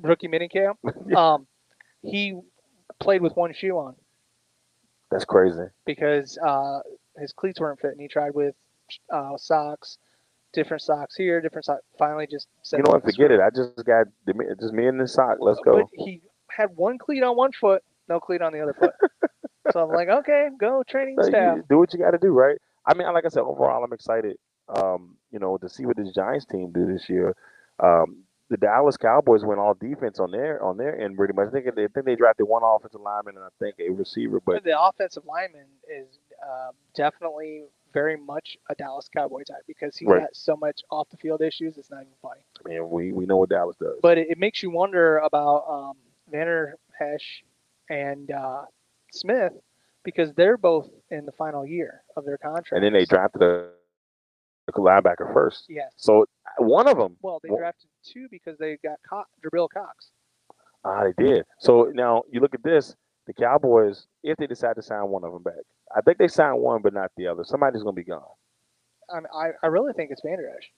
[0.00, 0.76] rookie minicamp?
[1.16, 1.46] um,
[2.02, 2.38] he
[3.00, 3.94] played with one shoe on
[5.10, 5.64] That's crazy.
[5.84, 6.80] because uh,
[7.18, 7.98] his cleats weren't fitting.
[8.00, 8.54] He tried with
[9.10, 9.98] uh, socks,
[10.52, 11.82] different socks here, different socks.
[11.98, 13.04] Finally, just said, You know what?
[13.04, 13.40] Forget it.
[13.40, 15.38] I just got the- just me and the sock.
[15.40, 15.88] Let's But go.
[15.94, 18.92] he had one cleat on one foot, no cleat on the other foot.
[19.72, 21.58] so I'm like, okay, go training So staff.
[21.68, 22.58] do what you got to do, right?
[22.86, 24.36] I mean, like I said, overall, I'm excited.
[24.68, 27.34] Um, you know, to see what this Giants team do this year.
[27.80, 31.48] Um, the Dallas Cowboys went all defense on their on their end pretty much.
[31.48, 34.40] I think they I think they drafted one offensive lineman and I think a receiver,
[34.44, 40.08] but the offensive lineman is um, definitely very much a Dallas Cowboy type because he's
[40.08, 40.20] Right.
[40.22, 41.76] got so much off the field issues.
[41.78, 42.40] It's not even funny.
[42.64, 43.98] I mean, we, we know what Dallas does.
[44.02, 45.96] But it, it makes you wonder about um,
[46.30, 47.44] Vander Esch
[47.90, 48.62] and uh,
[49.12, 49.52] Smith
[50.04, 52.72] because they're both in the final year of their contract.
[52.72, 53.68] and then they drafted a,
[54.68, 55.66] a linebacker first.
[55.68, 55.92] Yes.
[55.96, 56.26] So
[56.58, 60.10] one of them, Well, they Well- drafted two because they got Co- Jabril Cox.
[60.84, 61.44] ah, they did.
[61.58, 62.96] So now you look at this.
[63.26, 65.62] The Cowboys, if they decide to sign one of them back,
[65.94, 67.44] I think they signed one, but not the other.
[67.44, 68.22] Somebody's going to be gone.
[69.10, 70.70] I, I, I really think it's Vander Esch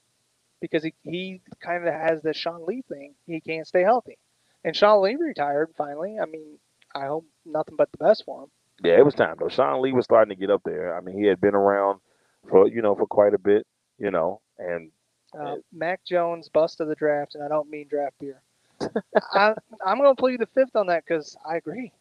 [0.60, 3.14] because he, he kind of has the Sean Lee thing.
[3.26, 4.18] He can't stay healthy.
[4.64, 6.16] And Sean Lee retired finally.
[6.20, 6.58] I mean,
[6.94, 8.50] I hope nothing but the best for him.
[8.82, 9.48] Yeah, it was time though.
[9.48, 10.96] Sean Lee was starting to get up there.
[10.96, 12.00] I mean, he had been around
[12.48, 13.66] for you know for quite a bit,
[13.98, 14.90] you know, and
[15.38, 18.40] Uh, Mac Jones, bust of the draft, and I don't mean draft beer.
[19.32, 19.54] I,
[19.84, 21.92] I'm going to plead the fifth on that because I agree.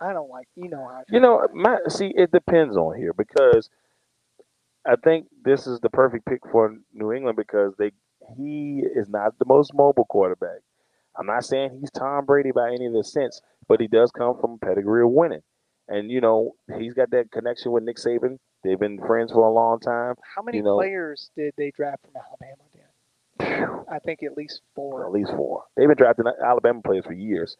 [0.00, 3.12] I don't like, you know how I you know, my see, it depends on here
[3.12, 3.68] because
[4.86, 7.92] I think this is the perfect pick for New England because they
[8.36, 10.60] he is not the most mobile quarterback.
[11.18, 14.38] I'm not saying he's Tom Brady by any of the sense, but he does come
[14.40, 15.42] from a pedigree of winning,
[15.88, 18.38] and you know he's got that connection with Nick Saban.
[18.62, 20.14] They've been friends for a long time.
[20.34, 23.84] How many you know- players did they draft from Alabama, Dan?
[23.90, 25.04] I think at least four.
[25.04, 25.64] At least four.
[25.76, 27.56] They've been drafting Alabama players for years.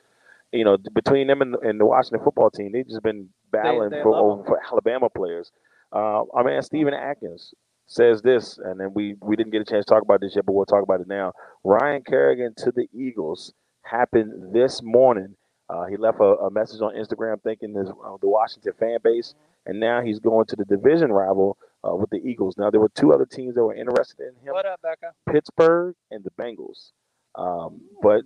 [0.52, 4.02] You know, between them and, and the Washington football team, they've just been battling they
[4.02, 5.52] for for Alabama players.
[5.92, 7.54] Uh, I mean, Stephen Atkins
[7.86, 10.46] says this, and then we we didn't get a chance to talk about this yet,
[10.46, 11.32] but we'll talk about it now.
[11.64, 15.36] Ryan Kerrigan to the Eagles happened this morning.
[15.68, 19.34] Uh, he left a, a message on Instagram thanking his, uh, the Washington fan base,
[19.66, 21.56] and now he's going to the division rival
[21.88, 22.56] uh, with the Eagles.
[22.58, 24.52] Now there were two other teams that were interested in him.
[24.52, 25.12] What up, Becca?
[25.30, 26.90] Pittsburgh and the Bengals.
[27.36, 28.22] Um, but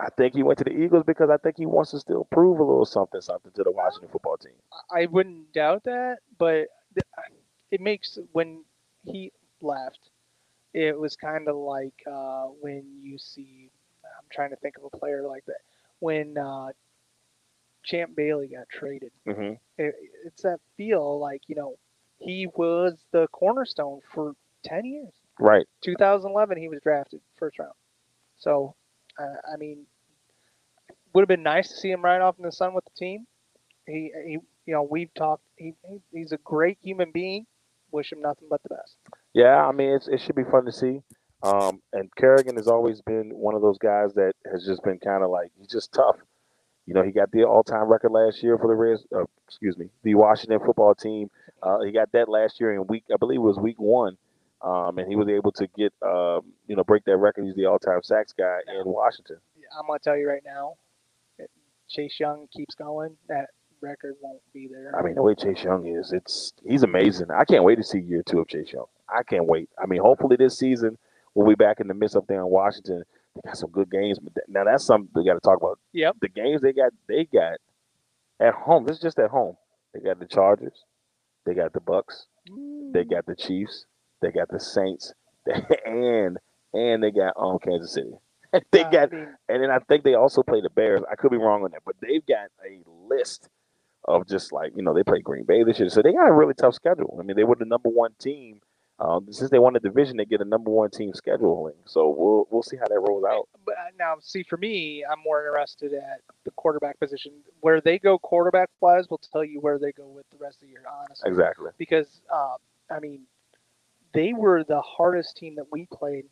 [0.00, 2.58] I think he went to the Eagles because I think he wants to still prove
[2.60, 4.52] a little something, something to the Washington football team.
[4.94, 6.68] I wouldn't doubt that, but
[7.70, 8.64] it makes when
[9.04, 10.10] he left,
[10.72, 13.70] it was kind of like uh, when you see
[14.04, 15.60] I'm trying to think of a player like that.
[16.00, 16.68] When uh,
[17.84, 21.76] Champ Bailey got traded, hmm it, it's that feel like you know
[22.18, 24.34] he was the cornerstone for
[24.64, 25.12] ten years.
[25.40, 25.66] Right.
[25.82, 27.74] 2011, he was drafted first round.
[28.38, 28.74] So,
[29.18, 29.86] uh, I mean,
[31.12, 33.26] would have been nice to see him right off in the sun with the team.
[33.86, 35.42] He, he you know, we've talked.
[35.56, 37.46] He, he, he's a great human being.
[37.90, 38.96] Wish him nothing but the best.
[39.32, 41.00] Yeah, I mean, it should be fun to see.
[41.42, 45.22] Um, and Kerrigan has always been one of those guys that has just been kind
[45.22, 46.16] of like he's just tough.
[46.84, 49.06] You know, he got the all-time record last year for the Reds.
[49.14, 51.30] Uh, excuse me, the Washington football team.
[51.62, 54.16] Uh, he got that last year in week, I believe it was week one,
[54.62, 57.44] um, and he was able to get, um, you know, break that record.
[57.44, 59.36] He's the all-time sacks guy in Washington.
[59.78, 60.74] I'm gonna tell you right now,
[61.88, 63.16] Chase Young keeps going.
[63.28, 63.46] That
[63.80, 64.92] record won't be there.
[64.98, 67.28] I mean, the way Chase Young is, it's he's amazing.
[67.30, 68.86] I can't wait to see year two of Chase Young.
[69.08, 69.68] I can't wait.
[69.82, 70.98] I mean, hopefully this season
[71.34, 73.04] we'll be back in the midst up there in Washington.
[73.34, 74.18] They got some good games,
[74.48, 75.78] now that's something we got to talk about.
[75.92, 76.16] Yep.
[76.20, 77.58] The games they got, they got
[78.40, 78.84] at home.
[78.84, 79.56] This is just at home.
[79.94, 80.84] They got the Chargers,
[81.46, 82.26] they got the Bucks,
[82.92, 83.86] they got the Chiefs,
[84.22, 85.12] they got the Saints,
[85.86, 86.38] and
[86.72, 88.12] and they got um Kansas City.
[88.72, 91.02] they Uh, got I mean, and then I think they also play the Bears.
[91.10, 93.48] I could be wrong on that, but they've got a list
[94.04, 96.32] of just like you know they play Green Bay this year, so they got a
[96.32, 97.16] really tough schedule.
[97.20, 98.60] I mean, they were the number one team
[99.00, 100.16] um, since they won the division.
[100.16, 103.48] They get a number one team scheduling, so we'll we'll see how that rolls out.
[103.66, 107.32] but uh, now, see, for me, I'm more interested at the quarterback position.
[107.60, 110.68] Where they go quarterback wise will tell you where they go with the rest of
[110.68, 111.28] the year, honestly.
[111.28, 111.70] Exactly.
[111.76, 112.56] Because, uh,
[112.90, 113.22] I mean,
[114.18, 116.24] they were the hardest team that we played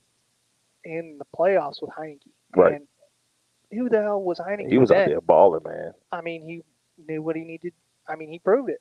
[0.85, 2.19] in the playoffs with Heinicke.
[2.57, 2.75] Right.
[2.75, 2.89] And
[3.71, 4.69] who the hell was Heinicke?
[4.69, 5.03] He was then?
[5.03, 5.93] out there balling, man.
[6.11, 6.63] I mean, he
[7.07, 7.73] knew what he needed.
[8.09, 8.81] I mean, he proved it.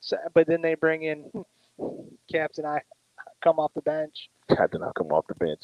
[0.00, 1.30] So, but then they bring in
[2.32, 2.80] Captain I
[3.44, 4.30] come off the bench.
[4.48, 5.60] Captain I come off the bench.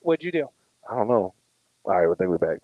[0.00, 0.48] What'd you do?
[0.90, 1.34] I don't know.
[1.84, 2.60] All right, I think we're back.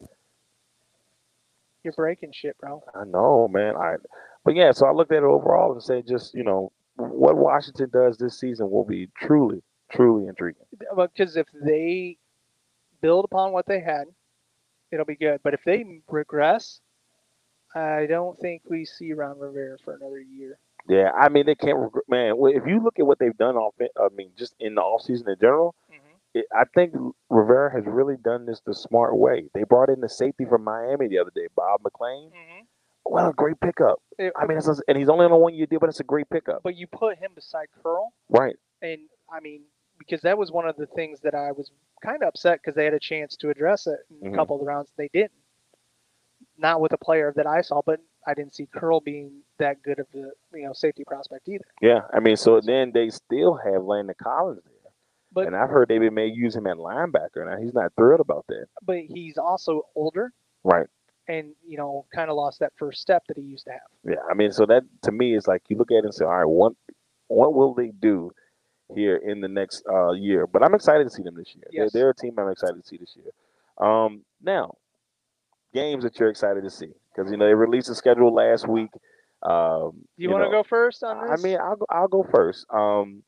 [1.84, 2.82] You're breaking shit, bro.
[2.94, 3.76] I know, man.
[3.76, 3.96] I,
[4.42, 4.72] but yeah.
[4.72, 8.38] So I looked at it overall and said, just you know, what Washington does this
[8.38, 10.62] season will be truly, truly intriguing.
[10.96, 12.16] Because if they
[13.00, 14.04] build upon what they had,
[14.90, 15.40] it'll be good.
[15.42, 16.80] But if they regress,
[17.74, 20.58] I don't think we see Ron Rivera for another year.
[20.88, 21.78] Yeah, I mean they can't.
[21.78, 24.82] Reg- man, if you look at what they've done off, I mean, just in the
[24.82, 26.16] offseason in general, Mm-hmm.
[26.34, 26.94] it, I think
[27.28, 29.46] Rivera has really done this the smart way.
[29.52, 32.28] They brought in the safety from Miami the other day, Bob McCain.
[32.28, 32.62] Mm-hmm.
[33.10, 34.00] Well, a great pickup.
[34.20, 36.04] I mean, it's a, and he's only on a one year deal, but it's a
[36.04, 36.62] great pickup.
[36.62, 38.56] but you put him beside Curl, Right.
[38.82, 39.00] and
[39.32, 39.62] I mean,
[39.98, 41.70] because that was one of the things that I was
[42.02, 44.34] kind of upset because they had a chance to address it in Mhm.
[44.34, 44.92] a couple of the rounds.
[44.96, 45.32] They didn't.
[46.58, 49.98] Not with a player that I saw, but I didn't see Curl being that good
[49.98, 51.64] of the you know safety prospect either.
[51.80, 52.06] Yeah.
[52.12, 54.90] I mean, so then they still have Landon Collins there,
[55.32, 57.44] But and I've heard they may use him at linebacker.
[57.46, 58.66] Now he's not thrilled about that.
[58.82, 60.32] but he's also older
[60.64, 60.86] Right.
[61.28, 63.80] And you know kind of lost that first step that he used to have.
[64.04, 66.24] Yeah, I mean, so that to me is like you look at it and say,
[66.24, 66.72] all right, what
[67.28, 68.30] what will they do
[68.94, 70.46] here in the next uh, year?
[70.46, 71.64] But I'm excited to see them this year.
[71.72, 71.92] Yes.
[71.92, 73.32] They're, they're a team I'm excited to see this year.
[73.78, 74.74] Um, now,
[75.74, 78.90] games that you're excited to see because you know they released the schedule last week.
[79.42, 81.38] Um, Do you, want to go first on this?
[81.38, 82.66] I mean, I'll go, I'll go first.
[82.70, 83.22] Um,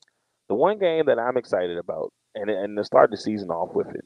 [0.47, 3.87] the one game that I'm excited about, and and to start the season off with
[3.89, 4.05] it,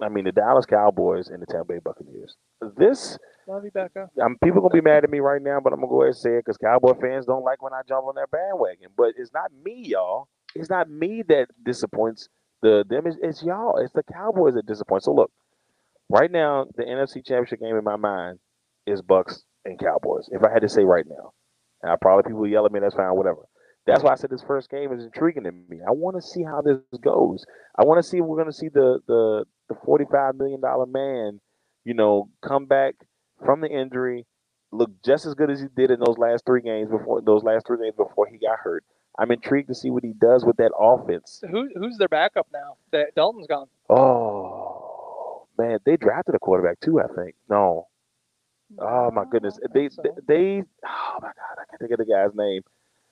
[0.00, 2.36] I mean, the Dallas Cowboys and the Tampa Bay Buccaneers.
[2.76, 4.10] This love you, Becca.
[4.22, 6.16] I'm people gonna be mad at me right now, but I'm gonna go ahead and
[6.16, 8.88] say it because Cowboy fans don't like when I jump on their bandwagon.
[8.96, 10.28] But it's not me, y'all.
[10.54, 12.28] It's not me that disappoints
[12.62, 13.06] the them.
[13.06, 13.78] It's, it's y'all.
[13.78, 15.04] It's the Cowboys that disappoint.
[15.04, 15.30] So look,
[16.10, 18.38] right now the NFC Championship game in my mind
[18.86, 20.28] is Bucks and Cowboys.
[20.30, 21.32] If I had to say right now,
[21.82, 22.80] and I probably people yell at me.
[22.80, 23.14] That's fine.
[23.14, 23.42] Whatever.
[23.86, 25.78] That's why I said this first game is intriguing to me.
[25.86, 27.44] I want to see how this goes.
[27.78, 30.60] I want to see if we're going to see the the the forty five million
[30.60, 31.40] dollar man,
[31.84, 32.94] you know, come back
[33.44, 34.26] from the injury,
[34.72, 37.66] look just as good as he did in those last three games before those last
[37.66, 38.84] three games before he got hurt.
[39.18, 41.42] I'm intrigued to see what he does with that offense.
[41.50, 42.76] Who who's their backup now?
[42.92, 43.68] That Dalton's gone.
[43.88, 47.00] Oh man, they drafted a quarterback too.
[47.00, 47.86] I think no.
[48.80, 50.62] Oh my goodness, I don't they they.
[50.84, 52.62] Oh my god, I can't think of the guy's name.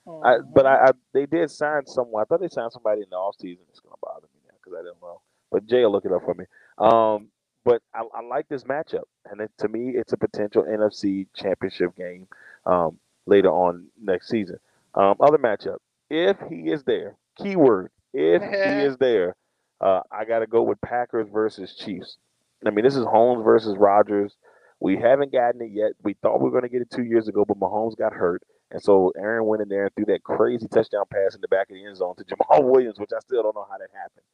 [0.07, 2.21] I, but I, I they did sign someone.
[2.21, 3.59] I thought they signed somebody in the offseason.
[3.69, 5.21] It's gonna bother me now because I didn't know.
[5.51, 6.45] But Jay will look it up for me.
[6.77, 7.29] Um,
[7.63, 11.95] but I, I like this matchup, and it, to me, it's a potential NFC Championship
[11.95, 12.27] game
[12.65, 14.59] um, later on next season.
[14.93, 15.77] Um, other matchup,
[16.09, 18.47] if he is there, keyword, if he
[18.85, 19.35] is there,
[19.81, 22.17] uh, I got to go with Packers versus Chiefs.
[22.65, 24.35] I mean, this is Holmes versus Rodgers.
[24.79, 25.91] We haven't gotten it yet.
[26.03, 28.43] We thought we were going to get it two years ago, but Mahomes got hurt.
[28.71, 31.69] And so Aaron went in there and threw that crazy touchdown pass in the back
[31.69, 34.25] of the end zone to Jamaal Williams, which I still don't know how that happened.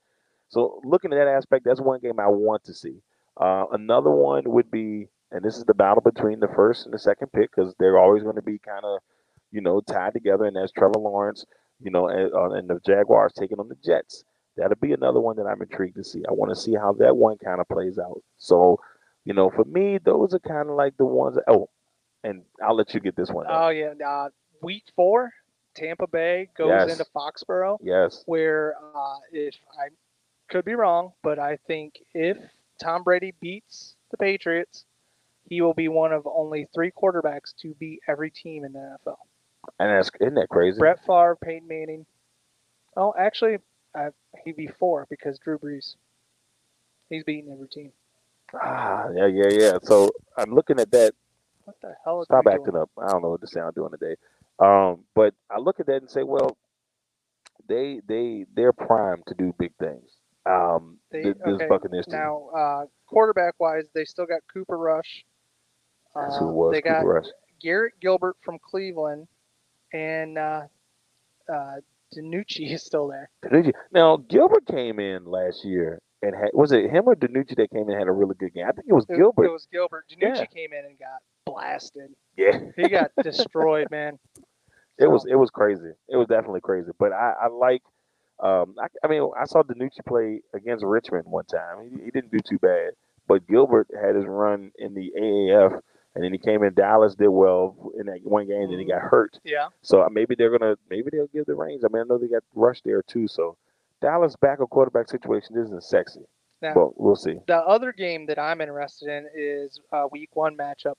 [0.50, 3.02] So looking at that aspect, that's one game I want to see.
[3.40, 7.00] Uh, another one would be, and this is the battle between the first and the
[7.00, 9.00] second pick because they're always going to be kind of,
[9.52, 10.46] you know, tied together.
[10.46, 11.46] And that's Trevor Lawrence,
[11.80, 14.24] you know, and, uh, and the Jaguars taking on the Jets.
[14.58, 16.24] That'll be another one that I'm intrigued to see.
[16.28, 18.22] I want to see how that one kind of plays out.
[18.38, 18.78] So,
[19.24, 21.36] you know, for me, those are kind of like the ones.
[21.36, 21.70] That, oh,
[22.24, 23.46] and I'll let you get this one.
[23.50, 24.30] Oh yeah, uh,
[24.62, 25.32] week four,
[25.76, 26.92] Tampa Bay goes Yes.
[26.92, 28.24] into Foxborough, yes.
[28.26, 29.90] where uh, if I
[30.50, 32.38] could be wrong, but I think if
[32.82, 34.86] Tom Brady beats the Patriots,
[35.48, 39.18] he will be one of only three quarterbacks to beat every team in the NFL.
[39.80, 40.80] And that's isn't that crazy?
[40.80, 42.06] Brett Favre, Peyton Manning.
[42.98, 43.58] Oh, actually,
[43.96, 44.10] uh,
[44.44, 45.96] he'd be four because Drew Brees.
[47.10, 47.92] He's beating every team.
[48.54, 49.78] Ah, yeah, yeah, yeah.
[49.84, 51.14] So I'm looking at that.
[51.66, 52.78] What the hell is Stop acting doing?
[52.82, 52.90] up.
[52.98, 54.16] I don't know what the sound doing today.
[54.60, 56.58] Um, but I look at that and say, well,
[57.68, 60.18] they they they're primed to do big things.
[60.46, 62.16] Um, They- this okay, Buccaneers team.
[62.20, 65.24] Now, uh, quarterback wise, they still got Cooper Rush.
[66.16, 66.72] That's Uh, who was.
[66.74, 67.26] They Cooper got Rush.
[67.62, 69.28] Garrett Gilbert from Cleveland,
[69.94, 70.64] and uh,
[71.48, 71.76] uh,
[72.16, 73.30] DiNucci is still there.
[73.46, 73.72] DiNucci.
[73.92, 77.84] Now Gilbert came in last year and had was it him or DiNucci that came
[77.84, 78.66] in and had a really good game?
[78.68, 79.46] I think it was It- Gilbert.
[79.46, 80.06] It was Gilbert.
[80.10, 80.46] DiNucci Yeah.
[80.46, 82.10] came in and got blasted.
[82.38, 84.18] yeah, He got destroyed, man.
[84.98, 85.92] it was it was crazy.
[86.10, 86.92] It was definitely crazy.
[86.98, 87.82] But I, I like.
[88.40, 91.78] Um, I, I mean, I saw DiNucci play against Richmond one time.
[91.84, 92.94] He, he didn't do too bad.
[93.28, 95.80] But Gilbert had his run in the AAF,
[96.16, 99.02] and then he came in Dallas, did well in that one game, then he got
[99.04, 99.38] hurt.
[99.44, 99.68] yeah.
[99.84, 101.84] So uh, maybe they're gonna maybe they'll give the reins.
[101.86, 103.28] I mean, I know they got Rush there too.
[103.28, 103.58] So
[104.02, 106.22] Dallas back backup quarterback situation isn't sexy,
[106.64, 107.36] Now, but we'll see.
[107.48, 110.96] the other game that I'm interested in is uh, Week One matchup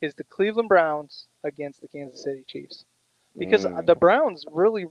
[0.00, 2.84] is the Cleveland Browns against the Kansas City Chiefs
[3.38, 3.86] because Mm.
[3.86, 4.86] the Browns really,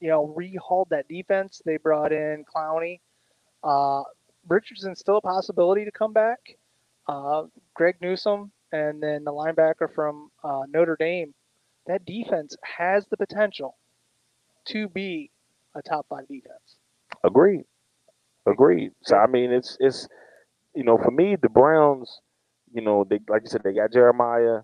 [0.00, 1.60] you know, rehauled that defense.
[1.64, 3.00] They brought in Clowney.
[3.62, 4.02] Uh,
[4.48, 6.58] Richardson's still a possibility to come back.
[7.08, 11.34] Uh, Greg Newsome and then the linebacker from uh, Notre Dame.
[11.86, 13.76] That defense has the potential
[14.66, 15.30] to be
[15.74, 16.76] a top five defense.
[17.22, 17.64] Agreed.
[18.46, 18.92] Agreed.
[19.02, 20.08] So I mean, it's it's
[20.74, 22.20] you know, for me, the Browns,
[22.76, 24.60] you know, they like you said, they got Jeremiah,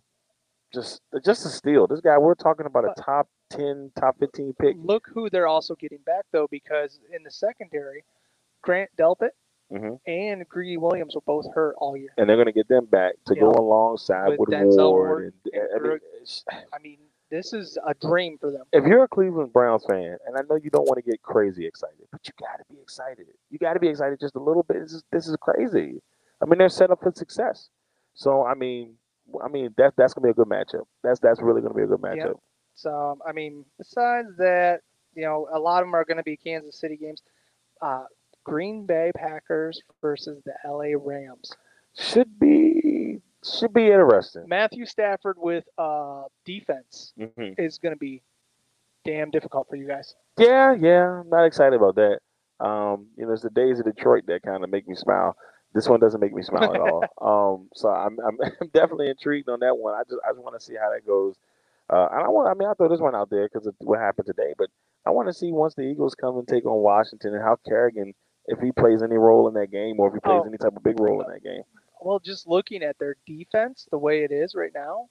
[0.73, 1.87] just just a steal.
[1.87, 4.77] This guy, we're talking about a top ten, top fifteen pick.
[4.79, 8.05] Look who they're also getting back though, because in the secondary,
[8.63, 9.31] Grant Delpit
[9.73, 9.99] Mhm.
[10.07, 12.11] and Greedy Williams were both hurt all year.
[12.19, 15.09] And they're going to get them back to go alongside With with, Denzel Ward.
[15.09, 16.01] Ward and, and I mean,
[16.75, 16.99] I mean,
[17.31, 18.65] this is a dream for them.
[18.75, 21.67] if you're a Cleveland Browns fan, and I know you don't want to get crazy
[21.67, 23.27] excited, but you got to be excited.
[23.49, 24.81] You got to be excited just a little bit.
[24.83, 26.03] This is, this is crazy.
[26.43, 27.71] I mean, they're set up for success.
[28.15, 28.95] So I mean,
[29.43, 30.85] I mean that that's gonna be a good matchup.
[31.03, 32.17] That's that's really gonna be a good matchup.
[32.17, 32.37] Yep.
[32.75, 34.81] So, I mean, besides that,
[35.15, 37.23] you know, a lot of them are going to be Kansas City games.
[37.83, 38.05] Uh,
[38.45, 41.53] Green Bay Packers versus the LA Rams.
[41.99, 44.45] Should be should be interesting.
[44.49, 47.59] Matthew Stafford with uh, defense Mhm.
[47.59, 48.23] is going to be
[49.05, 50.15] damn difficult for you guys.
[50.39, 52.21] Yeah, yeah, I'm not excited about that.
[52.65, 55.37] Um, you know, it's the days of Detroit that kind of make me smile.
[55.75, 57.05] This one doesn't make me smile at all.
[57.23, 59.95] Um, so I'm, I'm I'm definitely intrigued on that one.
[59.95, 61.37] I just I just want to see how that goes.
[61.91, 63.99] Uh, and I want I mean I throw this one out there because of what
[64.01, 64.69] happened today, but
[65.07, 68.15] I want to see once the Eagles come and take on Washington and how Kerrigan
[68.47, 70.49] if he plays any role in that game or if he plays Oh.
[70.49, 71.63] any type of big role in that game.
[72.01, 75.09] Well, just looking at their defense, the way it is right now,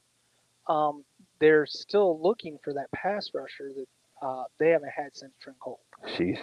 [0.68, 1.06] um,
[1.40, 3.88] they're still looking for that pass rusher that
[4.22, 5.80] uh, they haven't had since Trent Cole.
[6.08, 6.40] Sheesh.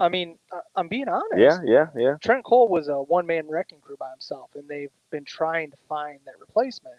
[0.00, 1.36] I mean, uh, I'm being honest.
[1.36, 2.14] Yeah, yeah, yeah.
[2.22, 5.76] Trent Cole was a one man wrecking crew by himself, and they've been trying to
[5.88, 6.96] find that replacement,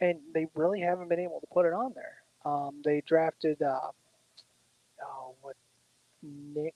[0.00, 2.16] and they really haven't been able to put it on there.
[2.44, 3.78] Um, they drafted, uh,
[5.04, 5.56] oh, what,
[6.22, 6.74] Nick?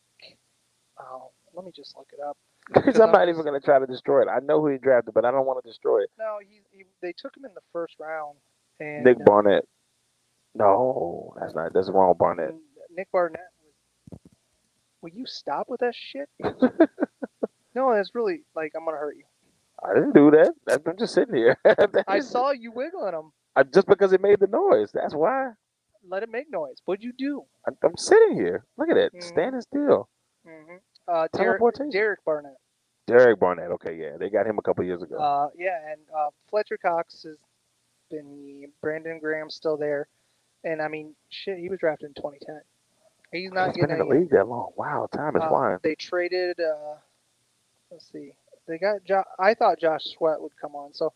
[0.99, 2.37] Oh, let me just look it up.
[2.75, 4.29] Because I'm not even gonna try to destroy it.
[4.29, 6.11] I know who he drafted, but I don't want to destroy it.
[6.19, 8.37] No, he, he they took him in the first round,
[8.81, 9.65] and Nick uh, Barnett.
[10.55, 11.73] No, that's not.
[11.73, 12.55] That's wrong, Barnett.
[12.97, 13.41] Nick Barnett.
[15.07, 16.29] Will you stop with that shit?
[17.77, 19.23] no, that's really like I'm gonna hurt you.
[19.81, 20.53] I didn't do that.
[20.69, 21.57] I'm just sitting here.
[22.09, 23.31] I saw you wiggling them.
[23.55, 24.91] I, just because it made the noise.
[24.93, 25.53] That's why
[26.09, 26.79] Let it make noise.
[26.87, 27.45] What'd you do?
[27.69, 28.65] I, I'm sitting here.
[28.77, 29.23] Look at it, Mhm.
[29.23, 30.09] standing still.
[30.45, 32.57] hmm Uh, Derek, Derek Barnett.
[33.07, 33.71] Derek Barnett.
[33.71, 35.19] Okay, yeah, they got him a couple years ago.
[35.19, 37.37] Uh, yeah, and uh, Fletcher Cox has
[38.11, 38.73] been.
[38.83, 40.09] Brandon Graham's still there,
[40.65, 42.61] and I mean, shit, he was drafted in 2010.
[43.37, 44.73] He's not He's been in the league that long.
[44.77, 45.79] Wow, time is uh, flying.
[45.83, 46.59] They traded.
[46.61, 46.97] Uh,
[47.91, 48.33] let's see.
[48.69, 49.05] They got.
[49.05, 50.95] Jo- I thought Josh Sweat would come on.
[50.95, 51.13] So,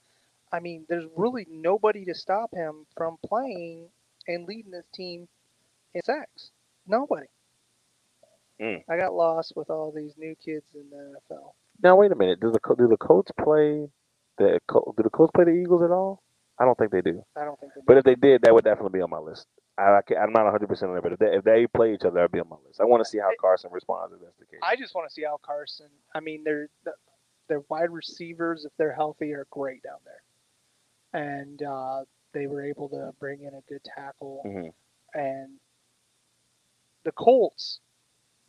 [0.53, 3.89] I mean, there's really nobody to stop him from playing
[4.29, 5.29] and leading this team
[5.95, 6.51] in sacks.
[6.87, 7.27] Nobody.
[8.61, 8.83] Mm.
[8.89, 11.53] I got lost with all these new kids in the NFL.
[11.83, 12.41] Now wait a minute.
[12.41, 13.89] Does the do the Colts play
[14.39, 16.23] the do the Colts play the Eagles at all?
[16.59, 17.25] I don't think they do.
[17.37, 17.73] I don't think.
[17.75, 19.47] they But if they did, that would definitely be on my list.
[19.81, 22.03] I, I I'm not 100 percent on it, but if they, if they play each
[22.03, 22.81] other, that'd be on my list.
[22.81, 24.61] I want to see how Carson responds if that's the case.
[24.63, 25.89] I just want to see how Carson.
[26.15, 26.69] I mean, their
[27.49, 32.89] their wide receivers, if they're healthy, are great down there, and uh, they were able
[32.91, 34.43] to bring in a good tackle.
[34.47, 34.73] Mhm.
[35.15, 35.59] And
[37.05, 37.81] the Colts,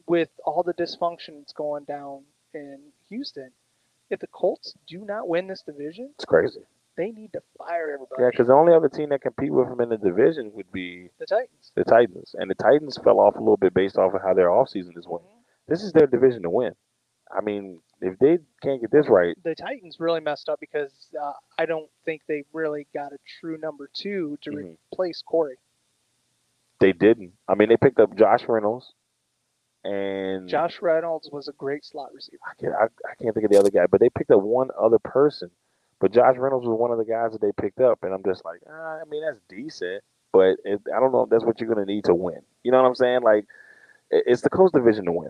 [0.07, 2.23] with all the dysfunction that's going down
[2.53, 2.79] in
[3.09, 3.51] Houston,
[4.09, 6.61] if the Colts do not win this division, It's crazy.
[6.97, 8.21] They need to fire everybody.
[8.23, 11.09] Yeah, because the only other team that compete with them in the division would be
[11.19, 11.71] the Titans.
[11.75, 14.49] the Titans, and the Titans fell off a little bit based off of how their
[14.49, 15.23] offseason is went.
[15.67, 16.73] This is their division to win.
[17.35, 21.31] I mean, if they can't get this right, the Titans really messed up because uh,
[21.57, 24.77] I don't think they really got a true number two to Mhm.
[24.91, 25.57] replace Corey.
[26.81, 27.33] they didn't.
[27.47, 28.93] I mean, they picked up Josh Reynolds,
[29.83, 32.39] and Josh Reynolds was a great slot receiver.
[32.49, 34.69] I can't, I, I can't think of the other guy, but they picked up one
[34.79, 35.51] other person.
[36.01, 38.43] But Josh Reynolds was one of the guys that they picked up, and I'm just
[38.43, 41.73] like, ah, I mean, that's decent, but it, I don't know if that's what you're
[41.73, 42.41] going to need to win.
[42.63, 43.21] You know what I'm saying?
[43.21, 43.45] Like,
[44.09, 45.29] it- it's the Colts Division to win.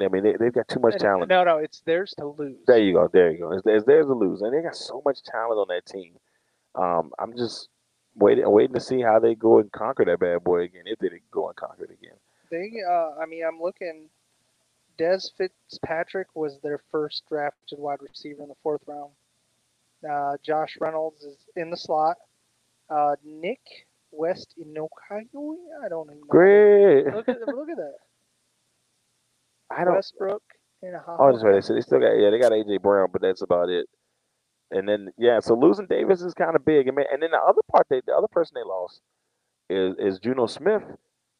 [0.00, 1.28] I mean, they, they've got too much talent.
[1.28, 2.56] No, no, it's theirs to lose.
[2.66, 3.08] There you go.
[3.12, 3.52] There you go.
[3.52, 6.14] It's, it's theirs to lose, and they got so much talent on that team.
[6.74, 7.68] Um, I'm just
[8.16, 10.82] waiting, waiting to see how they go and conquer that bad boy again.
[10.86, 12.16] If they go and conquer it again.
[12.50, 14.08] They, uh, I mean, I'm looking.
[14.98, 19.10] Dez Fitzpatrick was their first drafted wide receiver in the fourth round.
[20.08, 22.16] Uh, Josh Reynolds is in the slot.
[22.90, 23.60] Uh, Nick
[24.10, 26.14] West Inokayo, I don't know.
[26.28, 27.06] Great.
[27.06, 27.94] Look at look at that.
[29.70, 29.94] I don't.
[29.94, 30.42] Westbrook
[30.82, 31.54] and a Oh, that's right.
[31.54, 33.86] They said they still got yeah, they got AJ Brown, but that's about it.
[34.70, 36.86] And then yeah, so losing Davis is kind of big.
[36.86, 39.00] And man, and then the other part, they, the other person they lost
[39.68, 40.82] is is Jonnu Smith.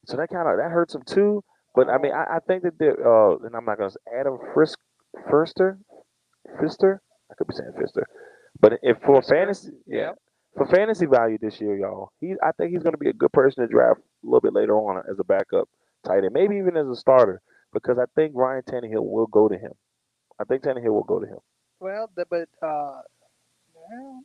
[0.07, 1.45] So that kind of that hurts them too.
[1.75, 4.39] But I mean, I, I think that they uh, and I'm not gonna say Adam
[4.55, 4.79] Frisk
[5.31, 5.79] Firster,
[6.61, 6.99] Fister.
[7.31, 8.03] I could be saying Fister,
[8.61, 10.13] but if for fantasy, yeah,
[10.57, 13.63] for fantasy value this year, y'all, he I think he's gonna be a good person
[13.63, 15.69] to draft a little bit later on as a backup
[16.05, 17.41] tight end, maybe even as a starter,
[17.73, 19.73] because I think Ryan Tannehill will go to him.
[20.41, 21.39] I think Tannehill will go to him.
[21.81, 23.03] Well, the, but uh,
[23.75, 24.23] well,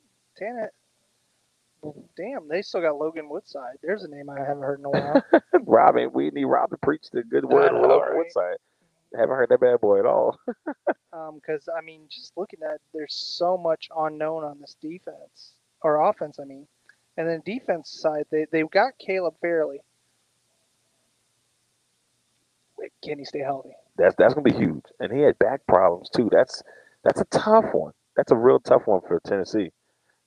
[2.18, 3.78] damn, they still got Logan Woodside.
[3.82, 5.24] There's a name I haven't heard in a while.
[5.66, 8.18] Robin, we need Rob to preach the good word I on know, the right?
[8.18, 8.58] Woodside.
[9.16, 10.38] Haven't heard that bad boy at all.
[11.36, 16.40] Because I mean, just looking at, there's so much unknown on this defense or offense.
[16.40, 16.68] I mean,
[17.18, 19.82] and then defense side, they they've got Caleb Farley.
[22.78, 23.76] Wait, Can he stay healthy?
[23.98, 24.84] That's that's gonna be huge.
[25.00, 26.30] And he had back problems too.
[26.32, 26.64] That's
[27.04, 27.94] that's a tough one.
[28.16, 29.72] That's a real tough one for Tennessee.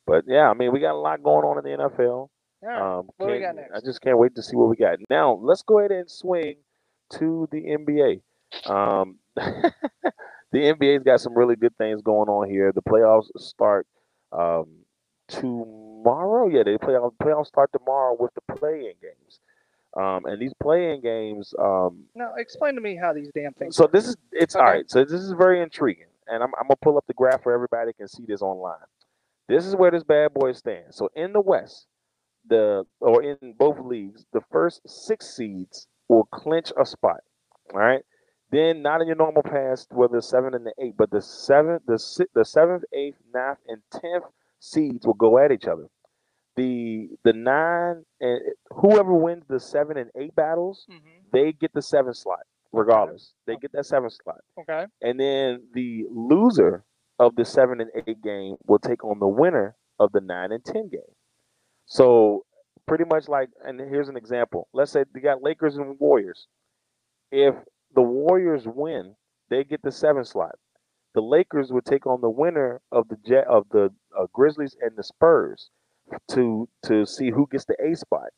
[0.07, 2.28] But yeah, I mean, we got a lot going on in the NFL.
[2.62, 2.99] Right.
[2.99, 3.72] Um, what we got next?
[3.74, 4.99] I just can't wait to see what we got.
[5.11, 6.57] Now, let's go ahead and swing
[7.14, 8.22] to the NBA.
[8.64, 9.72] Um, the
[10.54, 12.72] NBA's got some really good things going on here.
[12.72, 13.86] The playoffs start
[14.32, 14.66] um,
[15.28, 16.48] tomorrow.
[16.48, 19.40] Yeah, they playoffs playoffs start tomorrow with the play-in games.
[19.96, 23.76] Um, and these play-in games, um, now, explain to me how these damn things.
[23.76, 23.92] so work.
[23.92, 24.70] this is it's all Okay.
[24.70, 24.90] right.
[24.90, 27.92] So this is very intriguing, and I'm, I'm gonna pull up the graph for everybody
[27.94, 28.76] can see this online.
[29.48, 30.96] This is where this bad boy stands.
[30.96, 31.86] So in the West,
[32.48, 37.20] the or in both leagues, the first six seeds will clinch a spot.
[37.72, 38.02] All right.
[38.51, 41.82] Then not in your normal pass, whether the seven and the eight, but the seventh,
[41.86, 44.24] the si- the seventh, eighth, ninth, and tenth
[44.61, 45.88] seeds will go at each other.
[46.55, 48.40] The the nine and
[48.70, 51.30] whoever wins the seven and eight battles, Mhm.
[51.32, 53.34] they get the seven slot regardless.
[53.47, 54.40] They get that seven slot.
[54.61, 54.86] Okay.
[55.03, 56.84] And then the loser
[57.18, 60.64] of the seven and eight game will take on the winner of the nine and
[60.64, 61.14] ten game.
[61.86, 62.44] So
[62.86, 64.68] pretty much like, and here's an example.
[64.72, 66.47] Let's say they got Lakers and Warriors.
[67.30, 67.55] If
[67.97, 69.16] the Warriors win,
[69.51, 70.55] they get the seven slot.
[71.14, 74.92] The Lakers would take on the winner of the Jet of the uh, Grizzlies and
[74.97, 75.70] the Spurs
[76.32, 78.28] to to see who gets the A spot.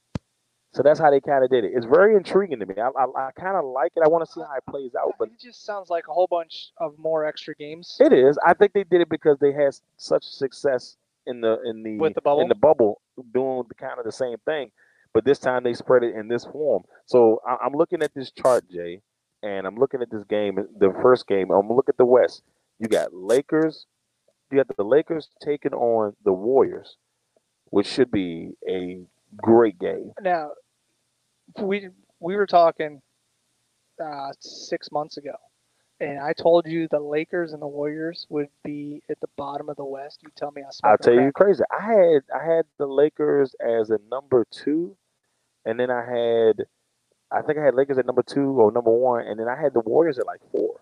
[0.74, 1.72] So that's how they kind of did it.
[1.74, 2.74] It's very intriguing to me.
[2.78, 4.02] I, I, I kind of like it.
[4.04, 6.28] I want to see how it plays out, but it just sounds like a whole
[6.30, 7.96] bunch of more extra games.
[8.00, 8.38] it is.
[8.46, 10.96] I think they did it because they had such success
[11.26, 12.42] in the in the With the bubble?
[12.42, 13.00] in the bubble
[13.34, 14.70] doing the kind of the same thing,
[15.14, 16.84] but this time they spread it in this form.
[17.06, 19.00] So I, I'm looking at this chart, Jay,
[19.42, 21.50] and I'm looking at this game, the first game.
[21.50, 22.42] I'm gonna look at the West.
[22.78, 23.86] You got Lakers.
[24.50, 26.96] You got the Lakers taking on the Warriors,
[27.66, 29.02] which should be a
[29.36, 30.12] great game.
[30.20, 30.52] Now,
[31.60, 31.88] we
[32.20, 33.02] we were talking
[34.02, 35.34] uh, six months ago,
[36.00, 39.76] and I told you the Lakers and the Warriors would be at the bottom of
[39.76, 40.20] the West.
[40.22, 41.62] You tell me I I'll tell you crazy.
[41.70, 44.96] I had I had the Lakers as a number two,
[45.64, 46.66] and then I had
[47.30, 49.74] I think I had Lakers at number two or number one, and then I had
[49.74, 50.80] the Warriors at like four.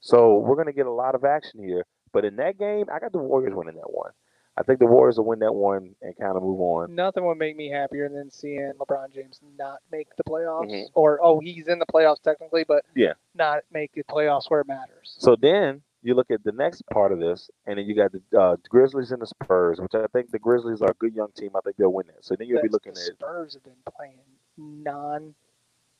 [0.00, 1.84] So we're gonna get a lot of action here.
[2.12, 4.10] But in that game, I got the Warriors winning that one.
[4.58, 6.94] I think the Warriors will win that one and kind of move on.
[6.94, 10.86] Nothing would make me happier than seeing LeBron James not make the playoffs, Mhm.
[10.94, 13.12] or oh, he's in the playoffs technically, but Yeah.
[13.34, 15.14] not make the playoffs where it matters.
[15.18, 18.22] So then you look at the next part of this, and then you got the
[18.40, 21.50] uh, Grizzlies and the Spurs, which I think the Grizzlies are a good young team.
[21.54, 22.24] I think they'll win that.
[22.24, 24.20] So then you'll be The- looking the at Spurs have been playing
[24.56, 25.34] non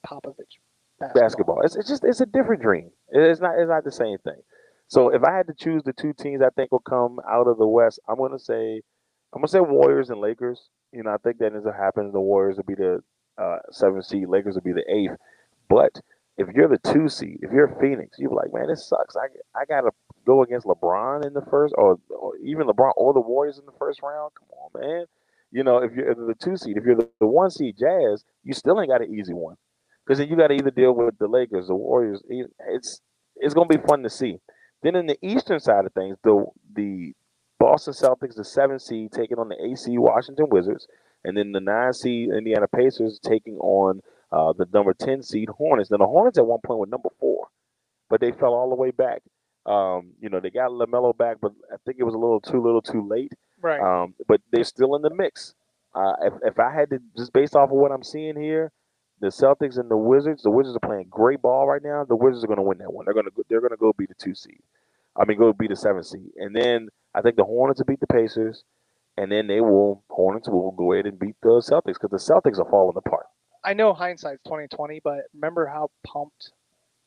[0.06, 0.58] Popovich
[1.14, 1.60] basketball.
[1.62, 2.90] It's, it's just it's a different dream.
[3.10, 4.40] It's not it's not the same thing.
[4.88, 7.58] So if I had to choose the two teams I think will come out of
[7.58, 8.80] the West, I'm gonna say
[9.34, 10.68] I'm gonna say Warriors and Lakers.
[10.92, 12.12] You know, I think that ends up happening.
[12.12, 13.02] The Warriors will be the
[13.36, 15.16] uh, seventh seed, Lakers will be the eighth.
[15.68, 16.00] But
[16.38, 19.16] if you're the two seed, if you're Phoenix, you're like, man, this sucks.
[19.16, 19.26] I
[19.58, 19.90] I gotta
[20.24, 23.72] go against LeBron in the first, or, or even LeBron or the Warriors in the
[23.78, 24.32] first round.
[24.38, 25.06] Come on, man.
[25.52, 28.52] You know, if you're the two seed, if you're the, the one seed Jazz, you
[28.52, 29.56] still ain't got an easy one
[30.06, 32.22] because then you got to either deal with the Lakers, the Warriors.
[32.28, 33.00] It's
[33.36, 34.38] it's gonna be fun to see.
[34.82, 37.12] Then in the Eastern side of things, the the
[37.58, 40.86] Boston Celtics, the seven seed, taking on the AC Washington Wizards,
[41.24, 44.00] and then the nine seed Indiana Pacers taking on
[44.30, 45.90] uh, the number ten seed Hornets.
[45.90, 47.48] Now the Hornets at one point were number four,
[48.08, 49.22] but they fell all the way back.
[49.64, 52.62] Um, you know they got Lamelo back, but I think it was a little too
[52.62, 53.32] little too late.
[53.60, 53.80] Right.
[53.80, 55.54] Um, but they're still in the mix.
[55.94, 58.70] Uh, if, if I had to, just based off of what I'm seeing here,
[59.20, 62.04] the Celtics and the Wizards, the Wizards are playing great ball right now.
[62.04, 63.04] The Wizards are going to win that one.
[63.06, 64.60] They're going to go, they're going to go beat the two seed.
[65.16, 68.00] I mean, go beat the seven seed, and then I think the Hornets will beat
[68.00, 68.64] the Pacers,
[69.16, 72.58] and then they will Hornets will go ahead and beat the Celtics because the Celtics
[72.58, 73.26] are falling apart.
[73.64, 76.52] I know hindsight's twenty twenty, but remember how pumped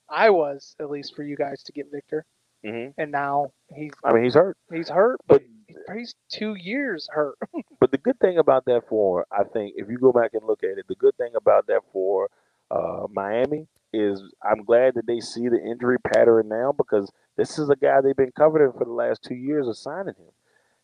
[0.09, 2.25] I was, at least for you guys to get Victor,
[2.65, 2.99] Mm-hmm.
[2.99, 5.47] and now he's I mean, he's hurt, he's hurt, but but
[5.95, 7.35] he's two years hurt.
[7.79, 10.63] But the good thing about that for, I think, if you go back and look
[10.63, 12.29] at it, the good thing about that for
[12.69, 17.69] uh, Miami is I'm glad that they see the injury pattern now because this is
[17.69, 20.33] a guy they've been covering for the last two years of signing him.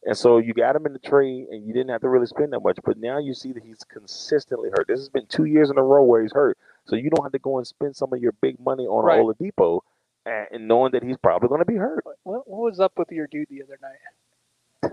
[0.06, 2.54] And so you got him in the trade and you didn't have to really spend
[2.54, 2.78] that much.
[2.84, 4.88] But now you see that he's consistently hurt.
[4.88, 6.58] This has been two years in a row where he's hurt.
[6.86, 9.20] So you don't have to go and spend some of your big money on Right.
[9.20, 9.82] Oladipo
[10.26, 12.04] and, and knowing that he's probably going to be hurt.
[12.24, 13.98] what, what was up with your dude the other night?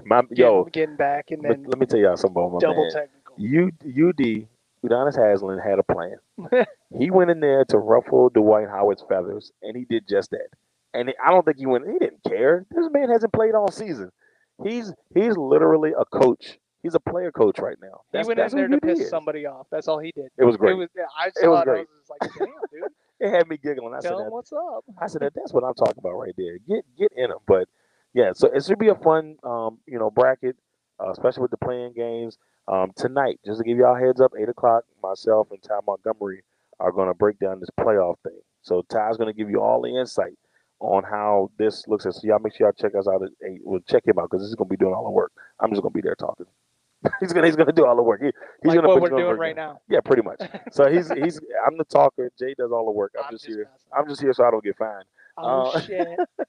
[0.05, 2.93] My, yo, getting back and then let me tell y'all something about my double man.
[2.93, 3.35] technical.
[3.39, 4.47] U, UD,
[4.85, 6.17] Udonis Haslem had a plan.
[6.99, 10.49] he went in there to ruffle Dwight Howard's feathers, and he did just that.
[10.95, 11.87] And I don't think he went.
[11.87, 12.67] He didn't care.
[12.71, 14.11] This man hasn't played all season.
[14.63, 16.59] He's he's literally a coach.
[16.83, 18.03] He's a player coach right now.
[18.13, 19.09] He went that's in there to piss is.
[19.09, 19.69] somebody off.
[19.71, 20.27] That's all he did.
[20.37, 20.73] It was great.
[20.73, 20.89] It was.
[20.97, 21.65] yeah, I It was it.
[21.65, 21.87] Great.
[21.89, 22.91] was just like, damn, dude.
[23.21, 23.95] It had me giggling.
[23.95, 24.85] I said, him that, what's up.
[25.01, 26.59] I said that, that's what I'm talking about right there.
[26.59, 27.39] Get get in him.
[27.47, 27.69] But
[28.15, 30.57] yeah, so it should be a fun um, you know, bracket,
[31.01, 32.39] uh, especially with the play-in games.
[32.69, 36.45] Um, tonight, just to give y'all a heads up, eight o'clock, myself and Ty Montgomery
[36.79, 38.41] are gonna break down this playoff thing.
[38.63, 40.39] So Ty's gonna give you all the insight
[40.81, 43.61] on how this looks at so y'all make sure y'all check us out at eight.
[43.65, 45.33] Well check him out because this is gonna be doing all the work.
[45.61, 46.47] I'm just gonna be there talking.
[47.21, 48.21] he's gonna he's gonna do all the work.
[48.21, 48.35] He, he's
[48.65, 49.81] like gonna what we're doing right now.
[49.89, 50.41] Yeah, pretty much.
[50.73, 52.31] So he's he's I'm the talker.
[52.39, 53.13] Jay does all the work.
[53.19, 53.69] I'm, just, here.
[53.97, 55.05] I'm just here so I don't get fined.
[55.37, 56.09] Oh uh, shit.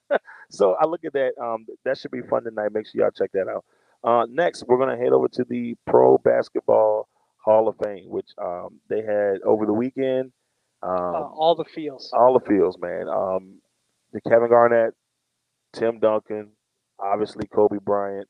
[0.49, 1.31] So I look at that.
[1.41, 2.71] Um, that should be fun tonight.
[2.73, 3.65] Make sure y'all check that out.
[4.03, 7.07] Uh, next, we're gonna head over to the Pro Basketball
[7.43, 10.31] Hall of Fame, which um, they had over the weekend.
[10.84, 12.11] Um, Uh, all the feels.
[12.13, 13.07] all the fields, man.
[13.09, 13.61] Um,
[14.11, 14.93] the Kevin Garnett,
[15.73, 16.51] Tim Duncan,
[16.99, 18.27] obviously Kobe Bryant.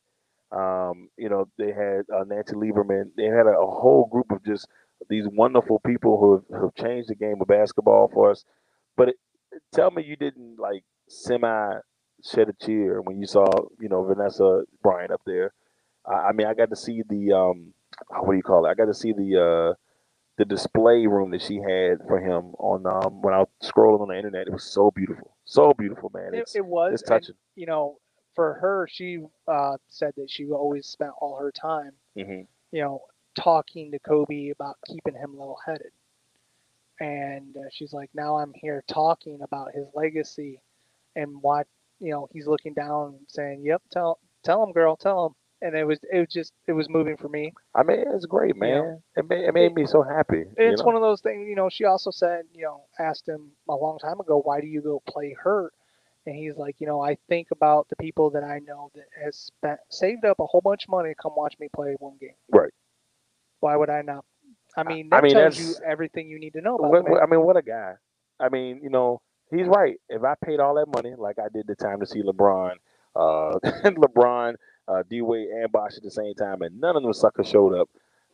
[0.51, 3.09] Um, you know, they had uh, Nancy Lieberman.
[3.17, 4.67] They had a, a whole group of just
[5.09, 8.45] these wonderful people who have, who have changed the game of basketball for us.
[8.95, 9.15] But it,
[9.73, 11.75] tell me you didn't like semi
[12.23, 13.45] shed a tear when you saw,
[13.79, 15.53] you know, Vanessa Bryant up there.
[16.05, 17.73] I, I mean, I got to see the um,
[18.09, 18.69] what do you call it?
[18.69, 19.73] I got to see the uh,
[20.37, 24.07] the display room that she had for him on um, when I was scrolling on
[24.09, 24.47] the internet.
[24.47, 26.33] It was so beautiful, so beautiful, man.
[26.33, 26.93] It, It's it was.
[26.93, 27.35] it's and, touching.
[27.55, 27.97] you know,
[28.35, 32.41] for her, she uh, said that she always spent all her time, hmm
[32.71, 33.01] you know,
[33.37, 35.91] talking to Kobe about keeping him level-headed.
[37.03, 40.61] And uh, she's like, now I'm here talking about his legacy,
[41.15, 41.67] and what
[41.99, 45.85] you know, he's looking down, saying, "Yep, tell tell him, girl, tell him." And it
[45.85, 47.53] was it was just it was moving for me.
[47.73, 49.01] I mean, it's great, man.
[49.15, 50.43] It made, it made me so happy.
[50.57, 50.85] It's know?
[50.85, 53.97] one of those things, you know, she also said, you know, asked him a long
[53.99, 55.71] time ago, why do you go play hurt?
[56.25, 59.37] And he's like, you know, I think about the people that I know that has
[59.37, 62.35] spent saved up a whole bunch of money to come watch me play one game.
[62.51, 62.73] Right.
[63.61, 64.25] Why would I not?
[64.75, 67.03] I mean, I that mean, tells you everything you need to know about What- the
[67.03, 67.11] man.
[67.13, 67.93] what- I mean, what a guy.
[68.39, 69.21] I mean, you know,
[69.51, 69.99] he's right.
[70.09, 72.75] If I paid all that money, like I did the time to see LeBron,
[73.15, 74.55] uh, LeBron,
[74.87, 77.73] uh, D Wade, and Bosh at the same time, and none of them suckers showed
[77.73, 77.89] up.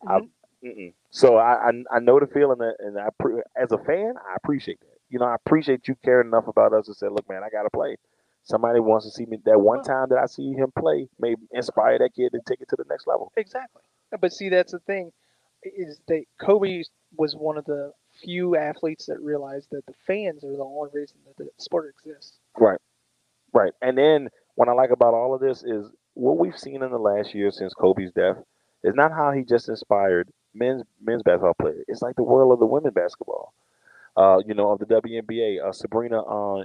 [0.06, 0.30] I- Mhm.
[0.62, 0.92] Mm-mm.
[1.08, 4.34] So I, I I know the feeling that, and I pre- as a fan, I
[4.36, 4.98] appreciate that.
[5.08, 7.62] you know, I appreciate you caring enough about us to say, look, man, I got
[7.62, 7.96] to play.
[8.44, 9.38] Somebody wants to see me.
[9.44, 12.68] That one time that I see him play may inspire that kid to take it
[12.68, 13.32] to the next level.
[13.36, 13.82] Exactly.
[14.20, 15.12] But see, that's the thing,
[15.62, 16.82] is that Kobe
[17.16, 17.92] was one of the
[18.22, 22.38] few athletes that realized that the fans are the only reason that the sport exists.
[22.58, 22.78] Right.
[23.52, 23.72] Right.
[23.82, 26.98] And then what I like about all of this is what we've seen in the
[26.98, 28.36] last year since Kobe's death
[28.84, 31.84] is not how he just inspired men's men's basketball players.
[31.88, 33.52] It's like the world of the women basketball.
[34.16, 36.64] Uh, you know, of the WNBA, uh, Sabrina uh,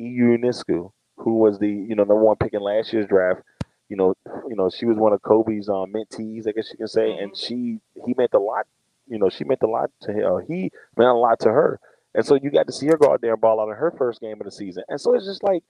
[0.00, 3.42] Ionescu, who was the you know number one pick in last year's draft.
[3.88, 4.14] You know,
[4.48, 7.36] you know she was one of Kobe's um, mentees, I guess you can say, and
[7.36, 8.66] she he meant a lot.
[9.08, 10.26] You know, she meant a lot to him.
[10.26, 11.80] Uh, he meant a lot to her,
[12.14, 13.92] and so you got to see her go out there and ball out in her
[13.96, 14.84] first game of the season.
[14.88, 15.62] And so it's just like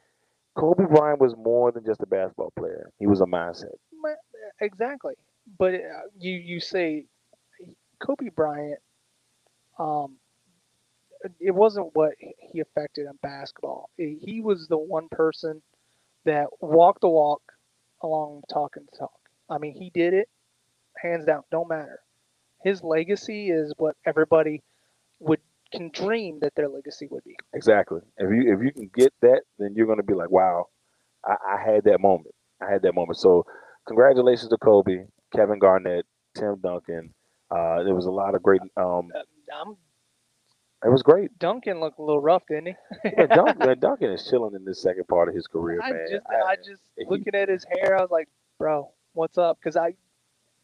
[0.57, 3.75] Kobe Bryant was more than just a basketball player; he was a mindset.
[4.61, 5.15] Exactly.
[5.59, 7.07] But uh, you you say
[8.01, 8.81] Kobe Bryant,
[9.79, 10.17] um,
[11.41, 13.91] it wasn't what he affected in basketball.
[13.97, 15.63] He was the one person
[16.25, 17.43] that walked the walk
[18.07, 19.19] along talking the talk.
[19.51, 20.29] I mean, he did it
[20.99, 21.43] hands down.
[21.51, 22.01] Don't matter.
[22.65, 24.63] His legacy is what everybody
[25.21, 25.41] would
[25.73, 27.37] can dream that their legacy would be.
[27.55, 28.01] Exactly.
[28.19, 30.67] If you if you can get that, then you're going to be like, wow,
[31.25, 32.35] I, I had that moment.
[32.61, 33.19] I had that moment.
[33.19, 33.45] So,
[33.87, 37.13] congratulations to Kobe, Kevin Garnett, Tim Duncan.
[37.51, 38.61] Uh, there was a lot of great.
[38.77, 39.21] Um, Uh,
[39.61, 39.77] I'm,
[40.85, 41.37] it was great.
[41.39, 42.75] Duncan looked a little rough, didn't he?
[43.17, 46.07] Yeah, Duncan, Duncan is chilling in this second part of his career, I man.
[46.11, 49.59] just, I- I, just he- looking at his hair, I was like, bro, what's up?
[49.61, 49.95] Because I,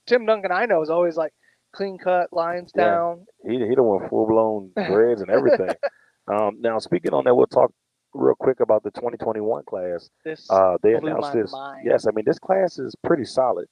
[0.06, 1.32] Tim Duncan, I know is always like
[1.72, 2.84] clean cut, lines Yeah.
[2.86, 3.26] down.
[3.46, 5.70] he he done went full blown dreads and everything.
[6.28, 7.72] um, now speaking on that, we'll talk
[8.14, 10.10] real quick about the 2021 class.
[10.24, 11.52] This Uh, they blew announced my this.
[11.52, 11.86] mind.
[11.86, 13.68] Yes, I mean this class is pretty solid.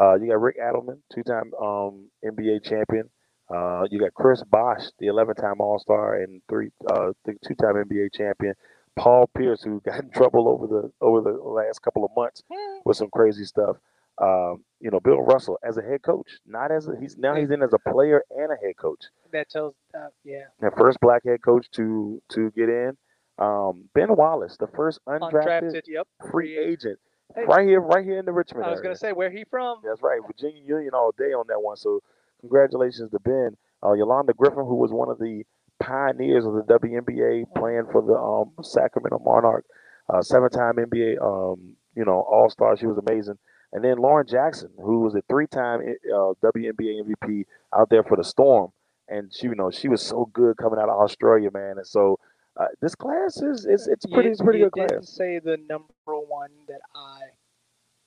[0.00, 3.10] Uh, you got Rick Adelman, two-time um, NBA champion.
[3.54, 7.12] Uh, you got Chris Bosh, the 11-time All-Star and three, uh,
[7.46, 8.54] two-time NBA champion.
[8.96, 12.78] Paul Pierce, who got in trouble over the over the last couple of months Hmm.
[12.84, 13.76] with some crazy stuff.
[14.18, 17.50] Um, you know, Bill Russell as a head coach, not as a, he's now he's
[17.50, 19.04] in as a player and a head coach.
[19.32, 22.96] that tells, uh, yeah, The first black head coach to to get in.
[23.38, 25.82] Um, ben Wallace, the first undrafted, undrafted.
[25.86, 26.06] Yep.
[26.30, 26.98] free agent,
[27.34, 27.44] Hey.
[27.46, 29.78] right here, right here in the Richmond I was gonna say where he from.
[29.82, 31.76] That's right, Virginia Union all day on that one.
[31.78, 32.02] So
[32.40, 33.56] congratulations to Ben.
[33.84, 35.44] Uh, Yolanda Griffith, who was one of the
[35.78, 39.64] pioneers of the WNBA, playing for the um, Sacramento Monarch,
[40.12, 42.76] uh, seven-time NBA, um, you know, All-Star.
[42.76, 43.38] She was amazing.
[43.72, 45.80] And then Lauren Jackson, who was a three-time
[46.12, 48.72] uh, WNBA MVP out there for the Storm,
[49.08, 51.78] and she, you know, she was so good coming out of Australia, man.
[51.78, 52.18] And so
[52.58, 55.08] uh, this class is it's it's You- pretty it's pretty you good didn't class.
[55.10, 57.20] say the number one that I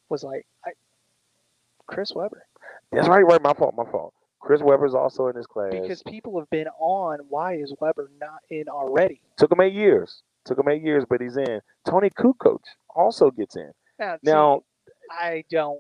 [0.10, 0.72] was like, I,
[1.88, 2.46] Chris Webber,
[2.92, 3.42] That's right, right.
[3.42, 4.14] My fault, my fault.
[4.44, 5.72] Chris Webber's also in this class.
[5.72, 7.20] because people have been on.
[7.30, 9.22] Why is Webber not in already?
[9.38, 10.22] Took him eight years.
[10.46, 11.62] Took him eight years, but he's in.
[11.88, 12.60] Toni Kukoc
[12.94, 13.72] also gets in.
[14.22, 15.80] Now, see, I don't,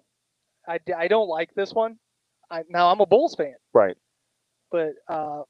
[0.66, 1.98] I, I don't like this one.
[2.50, 3.98] I now I'm a Bulls fan, right?
[4.72, 5.42] but uh,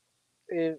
[0.48, 0.78] if uh,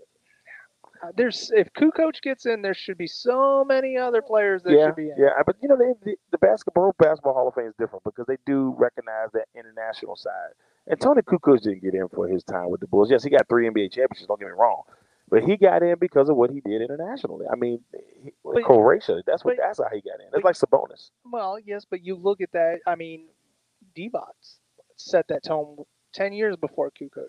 [1.17, 4.97] there's if Kukoc gets in, there should be so many other players that yeah, should
[4.97, 5.15] be in.
[5.19, 5.31] yeah.
[5.47, 8.37] But you know, they, the, the basketball basketball Hall of Fame is different because they
[8.47, 10.53] do recognize that international side.
[10.87, 13.11] And Toni Kukoc didn't get in for his time with the Bulls.
[13.11, 14.27] Yes, he got three NBA championships.
[14.27, 14.83] Don't get me wrong,
[15.31, 17.47] but he got in because of what he did internationally.
[17.51, 17.81] I mean,
[18.23, 19.23] he, But- Croatia.
[19.27, 19.57] That's what.
[19.57, 20.27] but- that's how he got in.
[20.35, 21.11] It's like Sabonis.
[21.25, 22.81] Well, yes, but you look at that.
[22.87, 23.27] I mean,
[23.97, 24.33] Divac
[24.97, 25.79] set that tone
[26.13, 27.29] ten years before Kukoc.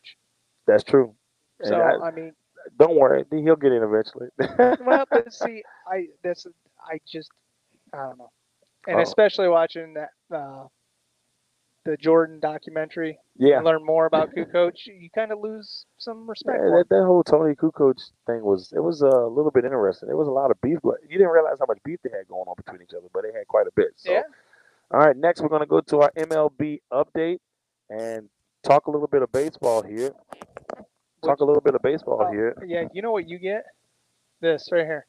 [0.67, 1.15] That's true.
[1.59, 2.33] And So I- I mean,
[2.77, 4.27] don't worry, he'll get in eventually.
[4.85, 6.45] well, but see, I that's
[6.79, 7.31] I just
[7.93, 8.31] I don't know,
[8.87, 9.01] and Oh.
[9.01, 10.65] especially watching that uh,
[11.85, 13.57] the Jordan documentary, yeah.
[13.57, 16.57] and learn more about Kukoc, you kind of lose some respect.
[16.59, 20.07] Yeah, that, that whole Toni Kukoc thing was it was a little bit interesting.
[20.07, 20.79] There was a lot of beef.
[20.83, 23.21] but You didn't realize how much beef they had going on between each other, but
[23.23, 23.89] they had quite a bit.
[23.97, 24.23] So, Yeah.
[24.91, 27.37] all right, next we're gonna go to our MLB update
[27.91, 28.29] and
[28.63, 30.11] talk a little bit of baseball here.
[31.25, 32.55] Talk a little bit of baseball Oh, here.
[32.65, 33.63] Yeah, you know what you get?
[34.41, 35.05] This right here.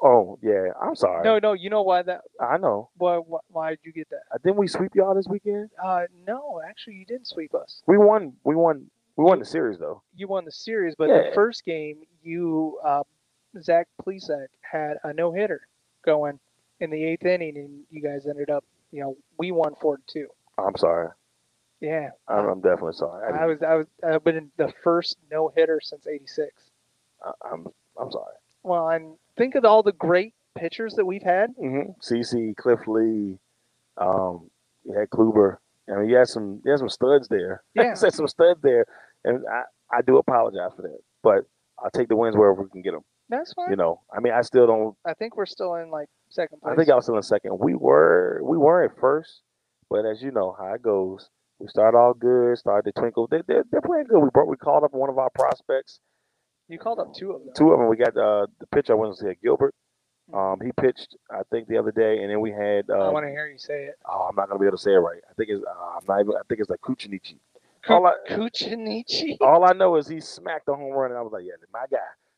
[0.00, 1.24] Oh yeah, I'm sorry.
[1.24, 2.20] No, no, you know why that?
[2.40, 2.88] I know.
[2.96, 3.16] Why?
[3.16, 4.20] Why, why did you get that?
[4.32, 5.70] Uh, Didn't we sweep y'all this weekend?
[5.82, 7.82] Uh, no, actually, you didn't sweep us.
[7.86, 8.32] We won.
[8.44, 8.86] We won.
[9.16, 10.02] We won the series though.
[10.14, 11.30] You won the series, but Yeah.
[11.30, 13.02] the first game, you uh,
[13.60, 15.62] Zach Plesac had a no hitter
[16.04, 16.38] going
[16.78, 20.02] in the eighth inning, and you guys ended up, you know, we won four to
[20.06, 20.28] two.
[20.58, 21.08] I'm sorry.
[21.80, 23.32] Yeah, I'm, I'm definitely sorry.
[23.32, 26.50] I I was, I was, I've been in the first no hitter since '86.
[27.24, 27.66] I, I'm.
[28.00, 28.34] I'm sorry.
[28.62, 31.50] Well, and think of all the great pitchers that we've had.
[31.56, 31.90] Mm-hmm.
[32.00, 33.38] CC, Cliff Lee,
[33.96, 34.50] um,
[34.84, 35.58] you had Kluber.
[35.90, 37.62] I mean, you had some, you had some studs there.
[37.74, 37.82] Yeah.
[37.82, 38.84] you had some studs there,
[39.24, 39.62] and I,
[39.98, 40.98] I do apologize for that.
[41.22, 41.44] But
[41.82, 43.04] I'll take the wins wherever we can get them.
[43.28, 43.70] That's fine.
[43.70, 44.96] You know, I mean, I still don't.
[45.06, 46.72] I think we're still in like second place.
[46.72, 47.58] I think I was still in second.
[47.58, 49.42] We were we were at first,
[49.90, 53.26] but as you know how it goes, we started all good, started to twinkle.
[53.26, 54.20] They, they're, they're playing good.
[54.20, 56.00] We brought we called up one of our prospects.
[56.68, 57.52] you called up two of them.
[57.54, 57.88] Two of them.
[57.88, 58.92] We got uh, the pitcher.
[58.92, 59.74] I went to say Gilbert.
[60.30, 60.38] Mm-hmm.
[60.38, 62.84] Um, he pitched I think the other day, and then we had.
[62.90, 63.94] I Uh, want to hear you say it.
[64.06, 65.20] oh, I'm not gonna be able to say it right.
[65.30, 66.34] I think it's uh, I'm not even.
[66.36, 67.38] I think it's like Kuchinichi.
[67.88, 69.38] All I, Kuchinichi.
[69.40, 71.84] all I know is he smacked the home run, and I was like, yeah, my
[71.90, 71.96] guy.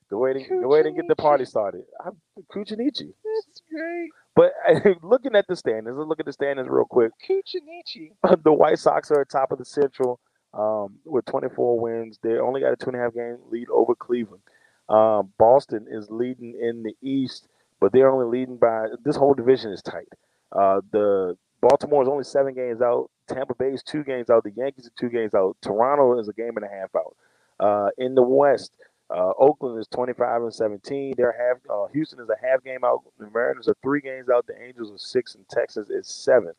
[0.08, 1.84] Go ahead and go ahead and get the party started.
[2.04, 2.16] I'm
[2.52, 3.12] Kuchinichi.
[3.24, 4.10] That's great.
[4.34, 4.52] But
[5.02, 7.12] looking at the standings, let's look at the standings real quick.
[7.28, 8.12] Kuchinichi.
[8.44, 10.20] the White Sox are at top of the Central
[10.54, 12.18] um, with 24 wins.
[12.22, 14.42] They only got a two and a half game lead over Cleveland.
[14.88, 17.48] Um, Boston is leading in the East,
[17.80, 20.08] but they're only leading by this whole division is tight.
[20.52, 23.10] Uh, the Baltimore is only seven games out.
[23.28, 24.42] Tampa Bay is two games out.
[24.42, 25.56] The Yankees are two games out.
[25.62, 27.16] Toronto is a game and a half out.
[27.60, 28.72] Uh, in the West,
[29.14, 31.14] uh, Oakland is 25 and 17.
[31.16, 31.58] They're half.
[31.68, 33.00] Uh, Houston is a half game out.
[33.18, 34.46] The Mariners are three games out.
[34.46, 36.52] The Angels are six, and Texas is seven.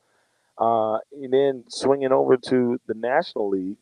[0.58, 3.78] Uh, and then swinging over to the National League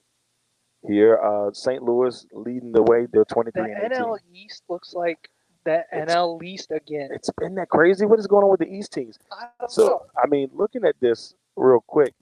[0.88, 1.84] here, uh, St.
[1.84, 3.07] Louis leading the way.
[3.11, 4.03] They're 23 the and 18.
[4.03, 5.30] NL East looks like
[5.65, 7.09] that it's, NL East again.
[7.11, 8.05] It's been that crazy.
[8.05, 9.17] What is going on with the East teams?
[9.32, 10.05] I so know.
[10.24, 12.13] I mean, looking at this real quick,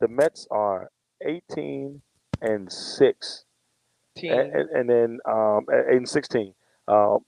[0.00, 0.90] the Mets are
[1.24, 2.00] 18
[2.40, 3.44] and six
[4.20, 4.32] 16.
[4.32, 6.54] And, and, and then um, eight and 16.
[6.88, 7.18] Uh,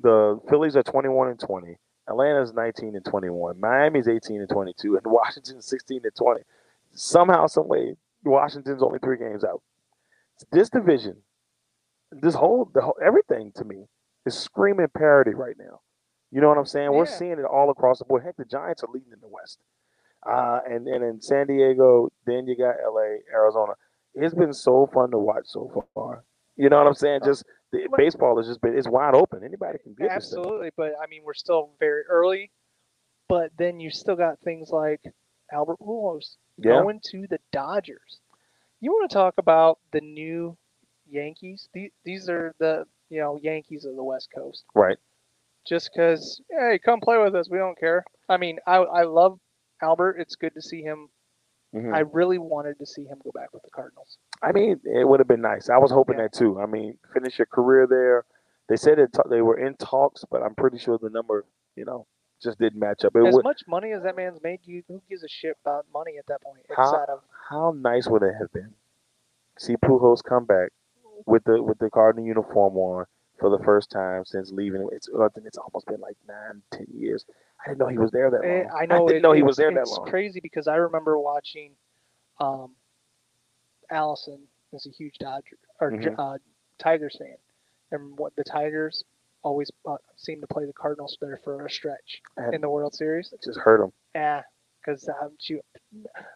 [0.00, 1.76] the Phillies are 21 and 20.
[2.08, 3.60] Atlanta's 19 and 21.
[3.60, 4.96] Miami's 18 and 22.
[4.96, 6.40] And Washington's 16 and 20.
[6.92, 9.62] Somehow, some way, Washington's only three games out.
[10.52, 11.16] This division,
[12.10, 13.86] this whole, the whole everything to me
[14.24, 15.80] is screaming parity right now.
[16.30, 16.90] You know what I'm saying?
[16.92, 16.96] Yeah.
[16.96, 18.22] We're seeing it all across the board.
[18.24, 19.58] Heck, the Giants are leading in the West.
[20.26, 23.74] Uh, and and in San Diego, then you got LA, Arizona.
[24.14, 26.24] It's been so fun to watch so far.
[26.58, 27.20] You know what I'm saying?
[27.22, 29.42] Uh, just the, baseball has just been it's wide open.
[29.44, 30.10] Anybody can get.
[30.10, 32.50] Absolutely, but I mean, we're still very early.
[33.28, 35.00] But then you still got things like
[35.52, 36.80] Albert Pujols Yeah.
[36.82, 38.20] going to the Dodgers.
[38.80, 40.56] You want to talk about the new
[41.06, 41.68] Yankees?
[41.74, 44.64] The- These are the you know Yankees of the West Coast.
[44.74, 44.96] Right.
[45.66, 47.48] Just because, hey, come play with us.
[47.50, 48.04] We don't care.
[48.28, 49.38] I mean, I I love
[49.82, 50.16] Albert.
[50.18, 51.08] It's good to see him.
[51.74, 51.94] Mhm.
[51.94, 54.18] I really wanted to see him go back with the Cardinals.
[54.42, 55.68] I mean, it would have been nice.
[55.68, 56.24] I was hoping Yeah.
[56.24, 56.58] that too.
[56.60, 58.24] I mean, finish your career there.
[58.68, 61.44] They said it, they were in talks, but I'm pretty sure the number,
[61.74, 62.06] you know,
[62.40, 63.14] just didn't match up.
[63.16, 65.86] It As would, much money as that man's made, you who gives a shit about
[65.92, 66.64] money at that point?
[66.70, 68.74] How- of how nice would it have been?
[69.58, 70.72] See Pujols come back
[71.26, 73.06] with the with the Cardinal uniform on
[73.38, 74.88] for the first time since leaving.
[74.92, 77.26] It's it's almost been like nine, ten years.
[77.64, 78.70] I didn't know he was there that Eh, long.
[78.82, 79.04] I know.
[79.04, 80.02] I didn't it- know he was there that long.
[80.02, 81.72] it's crazy because I remember watching.
[82.40, 82.74] Um,
[83.90, 86.14] Allison is a huge Dodger or Mhm.
[86.18, 86.38] uh,
[86.78, 87.36] Tigers fan,
[87.90, 89.04] and what the Tigers
[89.42, 92.94] always uh, seem to play the Cardinals better for a stretch And in the World
[92.94, 93.32] Series.
[93.32, 93.92] it just hurt him.
[94.14, 94.42] Yeah,
[94.80, 95.60] because um, she,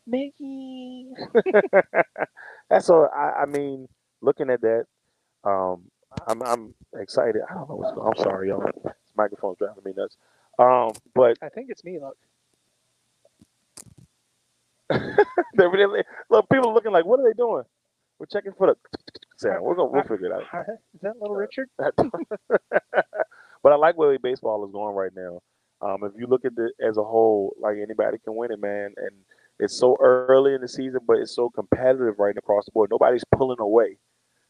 [0.06, 1.12] Mickey.
[2.70, 3.08] That's all.
[3.14, 3.88] I, I mean,
[4.22, 4.86] looking at that,
[5.44, 5.90] um,
[6.26, 7.42] I'm I'm excited.
[7.48, 8.08] I don't know what's going.
[8.16, 8.62] I'm sorry, y'all.
[8.84, 10.16] This microphone's driving me nuts.
[10.62, 11.98] Um, but I think it's me.
[12.00, 12.16] Look,
[15.56, 16.48] they really look.
[16.50, 17.64] People are looking like, what are they doing?
[18.18, 18.76] We're checking for the
[19.38, 19.62] sound.
[19.62, 20.42] We're gonna we'll figure it out.
[20.94, 21.68] is that little Richard?
[21.76, 25.40] but I like where baseball is going right now.
[25.80, 28.94] Um, if you look at it as a whole, like anybody can win it, man.
[28.96, 29.10] And
[29.58, 32.90] it's so early in the season, but it's so competitive right across the board.
[32.92, 33.98] Nobody's pulling away.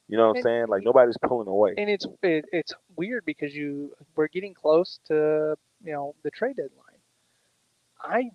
[0.08, 0.66] You know what I'm saying?
[0.68, 1.72] Like nobody's pulling away.
[1.78, 6.56] And it's it, it's weird because you we're getting close to you know the trade
[6.56, 6.78] deadline.
[8.00, 8.30] I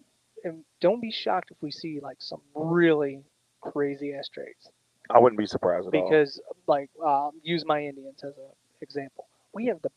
[0.45, 3.23] am, don't be shocked if we see like some really
[3.61, 4.69] crazy ass trades
[5.09, 6.09] I wouldn't be surprised at all.
[6.09, 9.27] because like um, use my Indians as an example.
[9.53, 9.89] We have the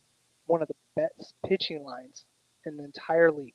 [0.47, 2.25] one of the best pitching lines
[2.67, 3.55] in the entire league,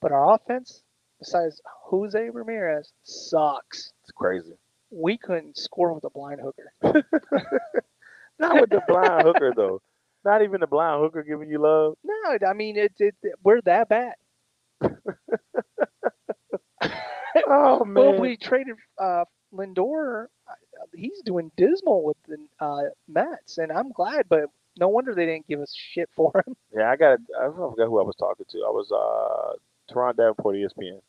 [0.00, 0.82] but our offense,
[1.18, 3.92] besides Jose Ramirez, sucks.
[4.02, 4.52] It's crazy.
[4.90, 6.72] We couldn't score with a blind hooker.
[8.38, 9.82] Not with the blind hooker though.
[10.24, 11.94] Not even the blind hooker giving you love.
[12.04, 12.92] No, I mean it.
[12.98, 14.14] it, we're that bad.
[17.46, 17.94] Oh man!
[17.94, 20.26] Well, we traded uh, Lindor.
[20.94, 24.26] He's doing dismal with the uh, Mets, and I'm glad.
[24.28, 24.46] But
[24.78, 26.54] no wonder they didn't give us shit for him.
[26.76, 27.18] Yeah, I got.
[27.38, 28.58] I forgot who I was talking to.
[28.58, 31.00] I was uh Teron Davenport, ESPN.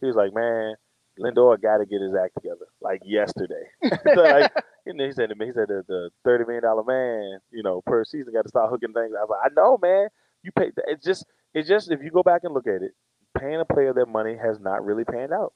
[0.00, 0.74] He was like, "Man,
[1.18, 4.52] Lindor got to get his act together, like yesterday." like,
[4.88, 7.62] you know, he said to me, he said the, the thirty million dollar man, you
[7.62, 9.14] know, per season got to start hooking things.
[9.18, 10.08] I was like, I know, man.
[10.42, 10.72] You pay.
[10.88, 12.92] It's just, it's just if you go back and look at it,
[13.38, 15.54] paying a player that money has not really panned out.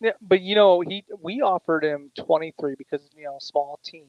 [0.00, 4.06] Yeah, but you know, he we offered him 23 because you know small team.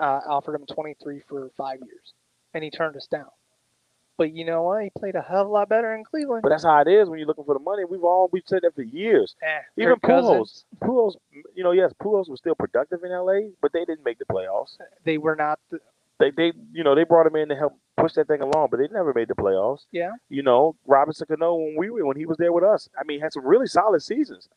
[0.00, 2.14] uh, offered him 23 for five years,
[2.54, 3.28] and he turned us down.
[4.18, 4.82] But you know what?
[4.82, 6.42] He played a hell of a lot better in Cleveland.
[6.42, 7.84] But that's how it is when you're looking for the money.
[7.84, 9.34] We've all we've said that for years.
[9.42, 11.14] Eh, Even Cousins, Pujols,
[11.54, 14.76] you know, yes, Pujols was still productive in LA, but they didn't make the playoffs.
[15.04, 15.58] they were not.
[15.70, 15.78] The,
[16.18, 18.78] They they you know they brought him in to help push that thing along, but
[18.78, 19.86] they never made the playoffs.
[19.92, 23.04] yeah, You know, Robinson Cano when we were when he was there with us, I
[23.04, 24.48] mean, had some really solid seasons.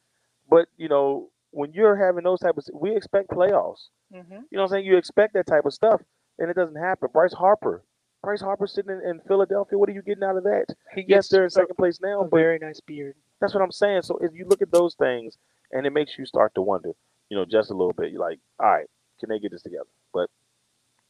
[0.50, 3.90] But you know, when you're having those type of, we expect playoffs.
[4.12, 4.86] hmm You know what I'm saying?
[4.86, 6.02] You expect that type of stuff,
[6.40, 7.10] and it doesn't happen.
[7.14, 7.84] Bryce Harper,
[8.24, 9.78] Bryce Harper sitting in, in Philadelphia.
[9.78, 10.66] What are you getting out of that?
[10.94, 13.16] he Yes, gets they're in second place now, a very nice beard.
[13.40, 14.04] that's what I'm saying.
[14.04, 15.38] So if you look at those things,
[15.72, 16.92] and it makes you start to wonder,
[17.30, 18.12] you know, just a little bit.
[18.12, 18.88] You're like, all right,
[19.20, 19.88] can they get this together?
[20.14, 20.30] But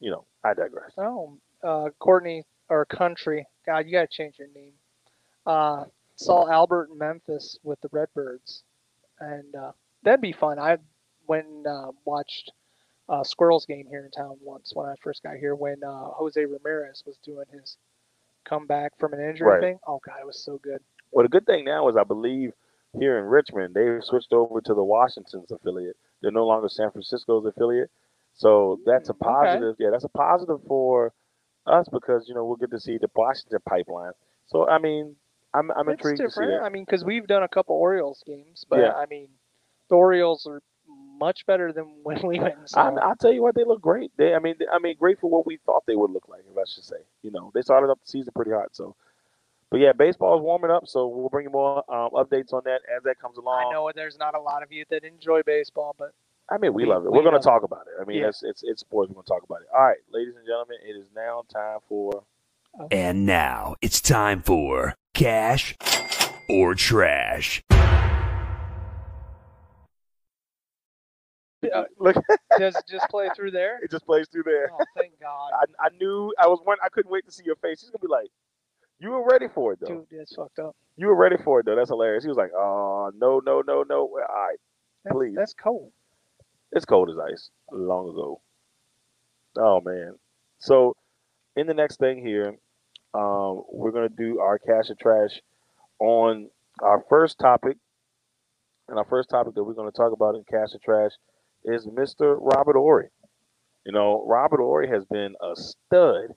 [0.00, 0.92] you know, I digress.
[0.98, 3.46] Oh, uh, Courtney or Country.
[3.66, 4.72] God, you gotta change your name.
[5.46, 5.84] Uh,
[6.16, 8.62] saw Albert in Memphis with the Redbirds,
[9.20, 9.72] and uh,
[10.04, 10.58] that'd be fun.
[10.58, 10.78] I
[11.26, 12.52] went and uh, watched
[13.12, 16.42] uh, Squirrels game here in town once when I first got here when uh, Jose
[16.44, 17.76] Ramirez was doing his
[18.44, 19.60] comeback from an injury Right.
[19.60, 19.78] thing.
[19.86, 20.80] Oh God, it was so good.
[21.12, 22.52] Well, the good thing now is I believe
[22.98, 25.96] here in Richmond they've switched over to the Washington's affiliate.
[26.22, 27.90] They're no longer San Francisco's affiliate.
[28.34, 29.54] So that's a Mm, okay.
[29.54, 29.76] positive.
[29.78, 31.12] Yeah, that's a positive for
[31.66, 34.12] us because you know we'll get to see the Washington pipeline.
[34.46, 35.16] So I mean,
[35.54, 36.62] I'm I'm it's intrigued to see that.
[36.62, 38.92] I mean, because we've done a couple Orioles games, but Yeah.
[38.94, 39.28] I mean,
[39.90, 40.62] the Orioles are
[41.26, 42.90] much better than when we went and saw.
[42.96, 44.10] I, I'll tell you what, they look great.
[44.16, 46.42] They, I mean, they- I mean, great for what we thought they would look like,
[46.50, 47.00] if I should say.
[47.22, 48.70] You know, they started up the season pretty hot.
[48.72, 48.96] So,
[49.70, 50.86] but yeah, baseball is warming up.
[50.86, 53.66] So we'll bring you more um, updates on that as that comes along.
[53.68, 56.10] I know there's not a lot of you that enjoy baseball, but
[56.50, 57.12] I mean, we, We- love it.
[57.12, 57.94] we We're going to talk about it.
[58.00, 58.28] I mean, Yeah.
[58.28, 59.08] it's, it's it's sports.
[59.08, 59.68] We're going to talk about it.
[59.74, 62.24] All right, ladies and gentlemen, it is now time for.
[62.90, 65.76] And now it's time for Cash
[66.48, 67.62] or Trash.
[71.70, 72.16] Uh, Look,
[72.58, 73.78] does it just play through there?
[73.82, 74.70] it just plays through there.
[74.72, 76.78] Oh, thank God, I, I knew I was one.
[76.84, 77.80] I couldn't wait to see your face.
[77.80, 78.28] He's gonna be like,
[78.98, 79.86] "You were ready for it, though.
[79.88, 80.74] dude, that's fucked up.
[80.96, 81.76] You were ready for it, though.
[81.76, 84.00] That's hilarious." He was like, "Oh, no, no, no, no.
[84.00, 84.58] All right,
[85.04, 85.34] That's, Please.
[85.36, 85.92] that's cold.
[86.72, 87.50] it's cold as ice.
[87.70, 88.40] Long ago.
[89.56, 90.14] Oh man.
[90.58, 90.96] So,
[91.56, 92.56] in the next thing here,
[93.14, 95.40] um, we're gonna do our cash or trash
[95.98, 96.48] on
[96.80, 97.76] our first topic,
[98.88, 101.12] and our first topic that we're gonna talk about in cash or trash
[101.64, 102.36] is Mr.
[102.40, 103.08] Robert Horry.
[103.84, 106.30] You know, Robert Horry has been a stud.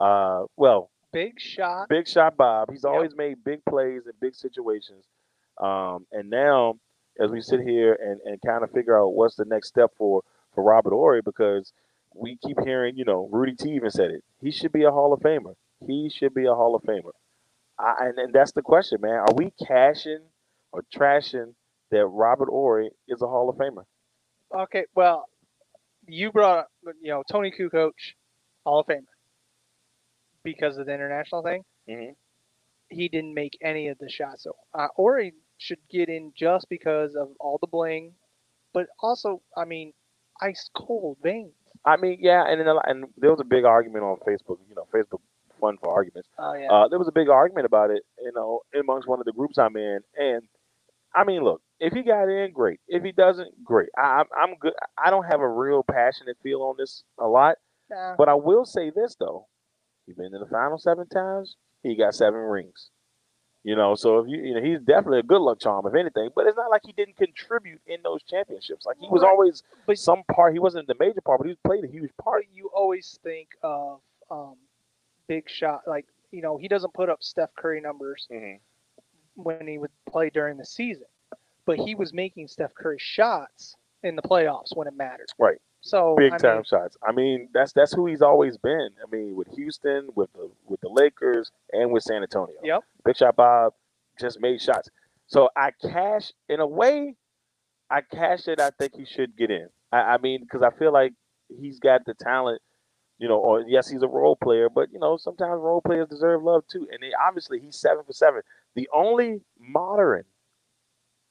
[0.00, 1.88] Uh, well, Big shot.
[1.88, 2.70] big shot Bob.
[2.70, 2.92] He's Yep.
[2.92, 5.04] always made big plays in big situations.
[5.60, 6.74] Um, and now,
[7.20, 10.22] as we sit here and, and kind of figure out what's the next step for,
[10.54, 11.72] for Robert Horry, because
[12.14, 14.22] we keep hearing, you know, Rudy T even said it.
[14.40, 15.54] He should be a Hall of Famer.
[15.86, 17.12] He should be a Hall of Famer.
[17.78, 19.14] I, and, and that's the question, man.
[19.20, 20.20] Are we cashing
[20.72, 21.54] or trashing
[21.90, 23.84] that Robert Horry is a Hall of Famer?
[24.54, 25.28] Okay, well,
[26.06, 26.68] you brought up,
[27.00, 27.92] you know, Toni Kukoc,
[28.64, 29.02] Hall of Famer,
[30.42, 31.64] because of the international thing.
[31.88, 32.16] Mhm.
[32.90, 37.14] He didn't make any of the shots, so uh, Horry should get in just because
[37.14, 38.14] of all the bling,
[38.72, 39.92] but also, I mean,
[40.40, 41.52] ice cold veins.
[41.84, 44.58] I mean, yeah, and a and there was a big argument on Facebook.
[44.68, 45.20] You know, Facebook
[45.60, 46.28] fun for arguments.
[46.38, 46.70] Oh yeah.
[46.70, 49.58] Uh, there was a big argument about it, you know, amongst one of the groups
[49.58, 50.00] I'm in.
[50.16, 50.42] And
[51.20, 52.80] I mean, look, if he got in, great.
[52.88, 53.88] If he doesn't, great.
[53.96, 54.72] I, I'm, I'm good.
[55.02, 57.56] I don't have a real passionate feel on this a lot,
[57.90, 58.14] Nah.
[58.16, 59.46] but I will say this though:
[60.06, 61.56] he's been in the final seven times.
[61.82, 62.90] He got seven rings.
[63.64, 66.30] You know, so if you, you know, he's definitely a good luck charm, if anything.
[66.34, 68.86] But it's not like he didn't contribute in those championships.
[68.86, 69.30] Like he was Right.
[69.30, 70.52] always But- some part.
[70.52, 72.46] He wasn't the major part, but he played a huge part.
[72.52, 74.00] You always think of
[74.30, 74.54] um,
[75.26, 78.26] big shot, like you know, he doesn't put up Steph Curry numbers
[79.38, 81.06] when he would play during the season,
[81.64, 85.28] but he was making Steph Curry shots in the playoffs when it mattered.
[85.38, 85.58] Right.
[85.80, 86.96] So big I time mean, shots.
[87.06, 88.90] I mean, that's that's who he's always been.
[89.02, 92.56] I mean, with Houston, with the with the Lakers, and with San Antonio.
[92.62, 92.82] Yep.
[93.04, 93.74] Big shot Bob
[94.18, 94.90] just made shots.
[95.28, 97.14] So I cash in a way.
[97.90, 98.60] I cash it.
[98.60, 99.68] I think he should get in.
[99.92, 101.12] I, I mean, because I feel like
[101.48, 102.60] he's got the talent.
[103.18, 106.42] You know, or yes, he's a role player, but you know, sometimes role players deserve
[106.42, 106.86] love too.
[106.92, 108.42] And he, obviously, he's seven for seven.
[108.78, 110.22] The only modern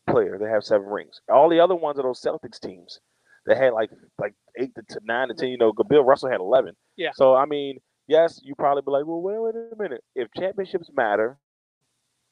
[0.10, 1.22] player that have seven rings.
[1.32, 3.00] All the other ones are those Celtics teams
[3.46, 3.90] that had like
[4.20, 5.48] like eight to nine to ten.
[5.48, 6.76] You know, Bill Russell had eleven.
[6.98, 7.12] Yeah.
[7.16, 10.04] So I mean, yes, you probably be like, well, wait, wait a minute.
[10.14, 11.38] If championships matter,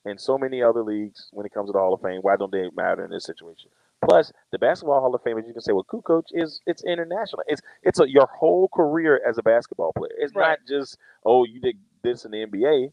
[0.03, 2.51] in so many other leagues, when it comes to the Hall of Fame, why don't
[2.51, 3.69] they matter in this situation?
[4.03, 7.41] Plus, the basketball Hall of Fame, as you can say, with Kukoc is it's international.
[7.47, 10.11] It's it's a, your whole career as a basketball player.
[10.17, 10.49] It's Right.
[10.49, 12.91] not just oh you did this in the NBA.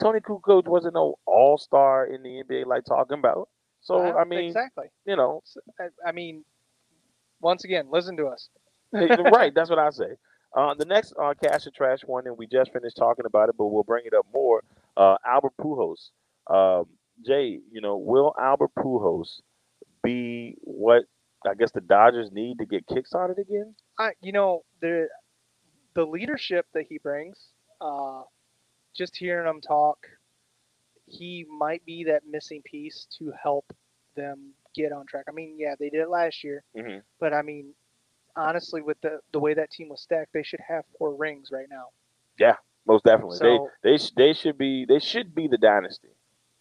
[0.00, 3.48] Toni Kukoc wasn't no All Star in the NBA like talking about.
[3.82, 4.86] So I mean, exactly.
[5.06, 5.42] you know,
[5.78, 6.44] I, I mean,
[7.40, 8.48] once again, listen to us.
[8.92, 10.16] right, that's what I say.
[10.56, 13.54] Uh, the next uh, cash and trash one, and we just finished talking about it,
[13.56, 14.62] but we'll bring it up more.
[14.96, 16.10] Uh, Albert Pujols.
[16.48, 16.86] Um,
[17.24, 19.40] Jay, you know, will Albert Pujols
[20.02, 21.04] be what
[21.46, 23.74] I guess the Dodgers need to get kickstarted again?
[23.98, 25.08] I, you know, the
[25.94, 27.38] the leadership that he brings,
[27.80, 28.22] uh,
[28.94, 30.06] just hearing him talk,
[31.06, 33.72] he might be that missing piece to help
[34.16, 35.24] them get on track.
[35.28, 37.02] I mean, yeah, they did it last year, Mhm.
[37.18, 37.74] but I mean,
[38.36, 41.68] honestly, with the the way that team was stacked, they should have four rings right
[41.68, 41.88] now.
[42.38, 46.10] Yeah, most definitely, So- they they sh- they should be they should be the dynasty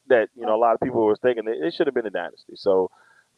[0.07, 2.09] that you know a lot of people were thinking they, they should have been a
[2.11, 2.55] dynasty.
[2.55, 2.89] So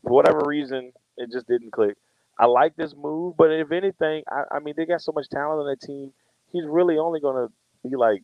[0.04, 1.98] for whatever reason, it just didn't click.
[2.40, 5.60] I like this move, but if anything, I, I mean they got so much talent
[5.60, 6.14] on that team.
[6.54, 7.54] He's really only going to
[7.88, 8.24] be like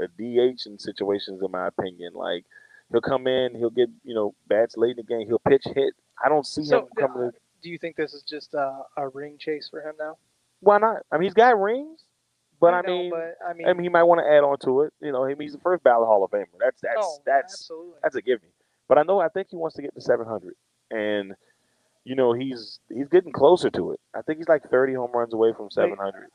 [0.00, 2.12] a DH in situations, in my opinion.
[2.14, 2.44] Like
[2.90, 5.94] he'll come in, he'll get you know bats late in the game, he'll pinch hit.
[6.24, 7.18] I don't see So, him coming.
[7.18, 7.30] to, uh,
[7.62, 10.16] Do you think this is just a, a ring chase for him now?
[10.60, 11.02] why not?
[11.12, 12.02] I mean, he's got rings,
[12.60, 13.10] but I, know, mean.
[13.10, 14.92] but I mean, I mean, he might want to add on to it.
[15.00, 16.46] You know, he- he's the first ballot Hall of Famer.
[16.58, 17.98] That's that's oh, that's absolutely.
[18.02, 18.40] that's a gimme.
[18.88, 20.54] But I know I think he wants to get to 700,
[20.90, 21.34] and
[22.04, 24.00] you know he's he's getting closer to it.
[24.14, 26.28] I think he's like 30 home runs away from 700.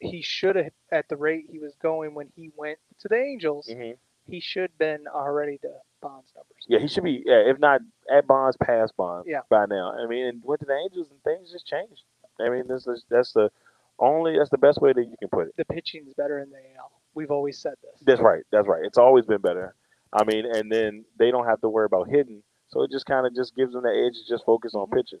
[0.00, 3.68] He should have at the rate he was going when he went to the Angels.
[3.72, 3.92] hmm
[4.26, 6.64] He should been already the Bonds numbers.
[6.68, 7.22] Yeah, he should be.
[7.24, 7.80] Yeah, if not
[8.12, 9.26] at Bonds, past Bonds.
[9.28, 9.40] Yeah.
[9.50, 9.92] by now.
[9.92, 12.02] I mean, and went to the Angels and things just changed.
[12.40, 13.50] I mean, this is that's the
[13.98, 15.54] only that's the best way that you can put it.
[15.56, 16.92] The pitching is better in the AL.
[17.14, 18.00] We've always said this.
[18.06, 18.44] That's right.
[18.52, 18.84] That's right.
[18.84, 19.74] It's always been better.
[20.12, 23.26] I mean, and then they don't have to worry about hitting, so it just kind
[23.26, 25.18] of just gives them the edge to just focus on pitching.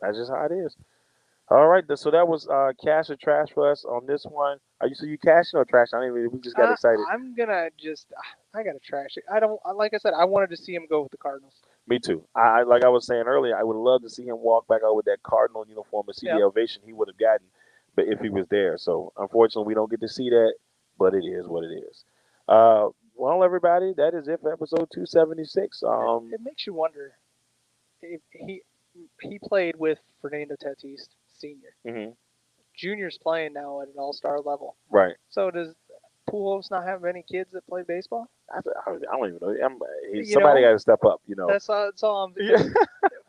[0.00, 0.74] That's just how it is.
[1.50, 4.58] All right, so that was uh, cash or trash for us on this one.
[4.82, 5.88] Are you so you cashing or trash?
[5.94, 6.28] I even.
[6.30, 7.00] We just got I- excited.
[7.10, 8.12] I'm gonna just.
[8.54, 9.24] I gotta trash it.
[9.32, 9.58] I don't.
[9.74, 11.54] Like I said, I wanted to see him go with the Cardinals.
[11.86, 12.22] Me too.
[12.34, 13.56] I like I was saying earlier.
[13.56, 16.28] I would love to see him walk back out with that Cardinal uniform and see
[16.28, 16.44] the Yeah.
[16.44, 17.46] ovation he would have gotten,
[17.96, 18.76] but if he was there.
[18.76, 20.52] So unfortunately, we don't get to see that.
[20.98, 22.04] But it is what it is.
[22.46, 25.82] Uh, well, everybody, that is it for episode two seventy six.
[25.82, 27.12] Um, It makes you wonder
[28.02, 28.62] if he
[29.22, 31.08] he played with Fernando Tatis
[31.38, 31.74] Senior.
[31.86, 32.16] mhm,
[32.74, 34.76] Junior's playing now at an All Star level.
[34.90, 35.16] right.
[35.30, 35.74] So does
[36.30, 38.28] Pujols not have any kids that play baseball?
[38.52, 39.56] I, I don't even know.
[39.64, 39.78] I'm,
[40.12, 41.20] he- somebody got to step up.
[41.26, 41.46] You know.
[41.48, 41.84] That's all.
[41.86, 42.34] That's all I'm.
[42.38, 42.62] Yeah.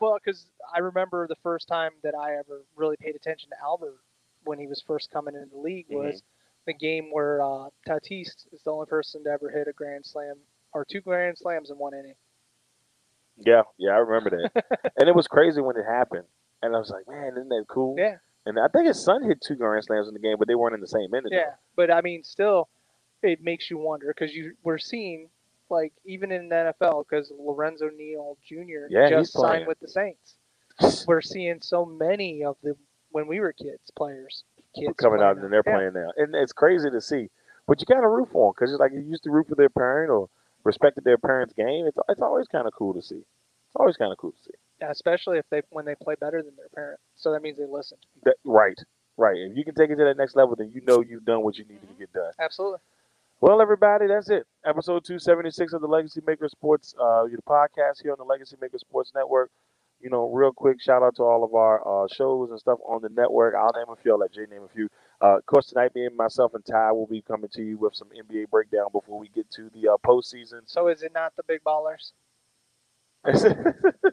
[0.00, 3.96] Well, because I remember the first time that I ever really paid attention to Albert
[4.44, 5.96] when he was first coming into the league Mm-hmm.
[6.06, 6.22] was
[6.66, 10.36] the game where uh, Tatis is the only person to ever hit a grand slam
[10.72, 12.14] or two grand slams in one inning.
[13.38, 14.64] Yeah, yeah, I remember that.
[14.98, 16.24] and it was crazy when it happened.
[16.62, 17.96] And I was like, man, isn't that cool?
[17.98, 20.54] Yeah, And I think his son hit two grand slams in the game, but they
[20.54, 21.32] weren't in the same inning.
[21.32, 21.54] yeah.
[21.76, 22.68] But I mean, still,
[23.22, 25.28] it makes you wonder because you we're seeing
[25.70, 28.86] like even in the NFL because Lorenzo Neal Jr.
[28.90, 30.36] Yeah, just signed with the Saints.
[31.06, 32.74] We're seeing so many of the
[33.10, 34.44] when we were kids players.
[34.74, 35.74] Kids coming out and they're Yeah.
[35.76, 36.10] playing now.
[36.16, 37.28] And it's crazy to see.
[37.66, 39.54] But you got to root for them because it's like you used to root for
[39.56, 40.28] their parent or
[40.64, 41.86] respected their parents' game.
[41.86, 43.16] It's, it's always kind of cool to see.
[43.16, 44.54] It's always kind of cool to see.
[44.88, 47.00] Especially if they when they play better than their parent.
[47.16, 47.98] So that means they listen.
[48.24, 48.78] That, right,
[49.16, 49.36] right.
[49.36, 51.58] If you can take it to that next level, then you know you've done what
[51.58, 52.32] you needed to get done.
[52.40, 52.78] Absolutely.
[53.40, 54.46] Well, everybody, that's it.
[54.66, 58.76] Episode 276 of the Legacy Maker Sports, uh, your podcast here on the Legacy Maker
[58.76, 59.50] Sports Network.
[59.98, 63.00] You know, real quick shout out to all of our uh, shows and stuff on
[63.00, 63.54] the network.
[63.54, 64.88] I'll name a few, I'll let Jay name a few.
[65.22, 67.94] Uh, of course, tonight, me and myself and Ty will be coming to you with
[67.94, 70.62] some NBA breakdown before we get to the uh, postseason.
[70.66, 72.12] So is it not the big ballers?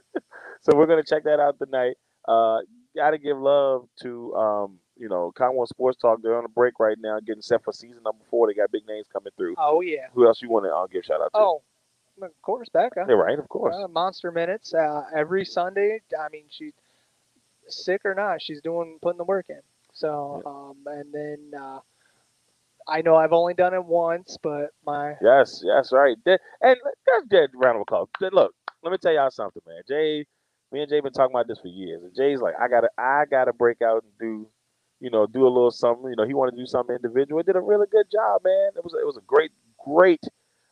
[0.62, 1.96] so we're gonna check that out tonight.
[2.28, 2.60] Uh,
[2.96, 6.20] gotta give love to um, you know Commonwealth Sports Talk.
[6.22, 8.48] They're on a break right now, getting set for season number four.
[8.48, 9.56] They got big names coming through.
[9.58, 10.08] Oh yeah.
[10.14, 11.40] Who else you want to uh, give shout out to?
[11.40, 11.62] Oh,
[12.22, 13.06] of course, Becca.
[13.08, 13.76] yeah, right, of course.
[13.76, 16.02] Uh, Monster minutes uh, every Sunday.
[16.20, 16.72] I mean, she
[17.68, 19.62] sick or not, she's doing putting the work in.
[19.94, 21.80] So um, and then uh,
[22.88, 26.16] I know I've only done it once, but my Yes, yes, right.
[26.26, 28.08] And that's dead round of applause.
[28.20, 28.54] Th- Look,
[28.84, 29.82] let me tell y'all something, man.
[29.88, 30.26] Jay,
[30.72, 32.04] me and Jay been talking about this for years.
[32.04, 34.48] And Jay's like, I gotta, I gotta break out and do,
[35.00, 36.10] you know, do a little something.
[36.10, 37.40] You know, he wanted to do something individual.
[37.40, 38.72] He did a really good job, man.
[38.76, 39.52] It was, it was a great,
[39.84, 40.24] great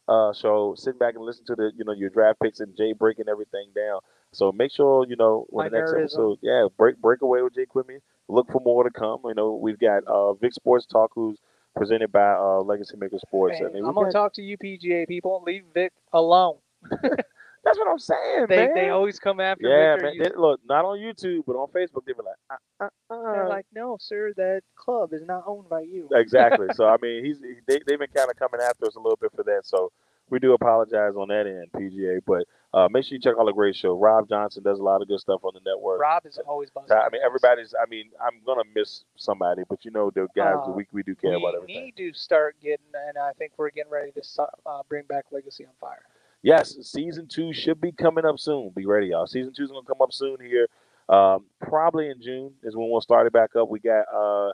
[0.07, 0.75] uh, show.
[0.77, 3.69] Sitting back and listen to the, you know, your draft picks and Jay breaking everything
[3.75, 3.99] down.
[4.33, 7.65] So make sure, you know, when the next episode, yeah, break, break away with Jay
[7.65, 7.99] Quimby.
[8.27, 9.19] Look for more to come.
[9.25, 11.37] You know, we've got uh, Vic Sports Talk, who's
[11.75, 13.59] presented by uh, Legacy Maker Sports.
[13.59, 15.43] Hey, I mean, I'm gonna got- talk to you PGA people.
[15.45, 16.57] Leave Vic alone.
[17.65, 18.73] That's what I'm saying, They man.
[18.75, 20.05] they always come after yeah, Victor.
[20.05, 20.13] man.
[20.15, 23.31] You- They- look, not on YouTube, but on Facebook, they were like, uh, uh, uh.
[23.33, 26.07] They're like, no, sir, that club is not owned by you.
[26.13, 26.67] exactly.
[26.73, 29.31] so I mean, he's they they've been kind of coming after us a little bit
[29.35, 29.61] for that.
[29.65, 29.91] So
[30.29, 32.19] we do apologize on that end, PGA.
[32.25, 33.97] But uh, make sure you check out the great show.
[33.97, 35.99] Rob Johnson does a lot of good stuff on the network.
[36.01, 36.95] Rob is always buzzing.
[36.97, 37.73] I mean, everybody's.
[37.81, 41.15] I mean, I'm gonna miss somebody, but you know, the guys, Uh, we we do
[41.15, 41.85] care we about everything.
[41.85, 44.21] need to start getting, and I think we're getting ready to
[44.65, 46.03] uh, bring back Legacy on Fire.
[46.45, 48.69] Yes, season two should be coming up soon.
[48.75, 49.25] Be ready, y'all.
[49.25, 50.67] Season two's gonna come up soon here.
[51.09, 53.67] Um, probably in June is when we'll start it back up.
[53.67, 54.51] We got uh,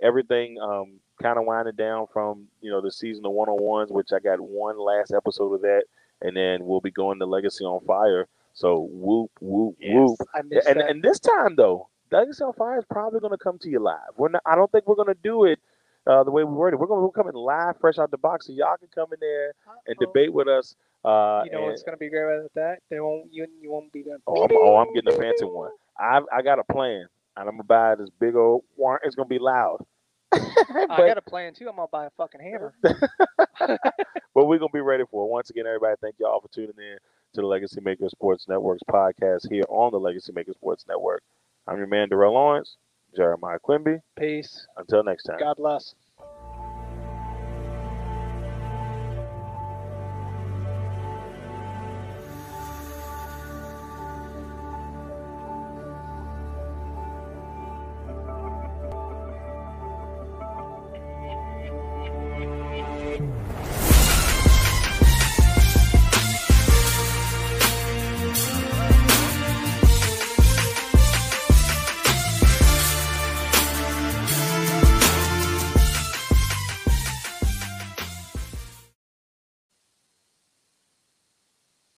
[0.00, 3.90] everything um, kind of winding down from you know the season of one on ones,
[3.90, 5.82] which I got one last episode of that,
[6.20, 8.28] and then we'll be going to Legacy on Fire.
[8.54, 10.20] So whoop whoop whoop.
[10.34, 10.88] And that.
[10.88, 14.14] and this time though, Legacy on Fire is probably gonna come to you live.
[14.16, 14.42] We're not.
[14.46, 15.58] I don't think we're gonna do it.
[16.06, 18.52] Uh, the way we worded, we're gonna we're coming live, fresh out the box, so
[18.52, 19.52] y'all can come in there
[19.86, 20.06] and Uh-oh.
[20.06, 20.74] debate with us.
[21.04, 22.78] Uh, You know and- what's gonna be great about that?
[22.90, 23.32] They won't.
[23.32, 24.18] You, you won't be going.
[24.26, 25.70] Oh, I'm, oh, I'm getting a fancy one.
[25.98, 28.98] I I got a plan, and I'm gonna buy this big old one.
[29.04, 29.84] It's gonna be loud.
[30.32, 31.68] I got a plan too.
[31.68, 32.74] I'm gonna buy a fucking hammer.
[32.82, 35.30] but we're gonna be ready for it.
[35.30, 36.98] Once again, everybody, thank y'all for tuning in
[37.34, 41.22] to the Legacy Maker Sports Network's podcast here on the Legacy Maker Sports Network.
[41.66, 42.76] I'm your man, Darrell Lawrence,
[43.16, 43.98] Jeremiah Quimby.
[44.18, 44.66] Peace.
[44.76, 45.38] Until next time.
[45.38, 45.94] God bless.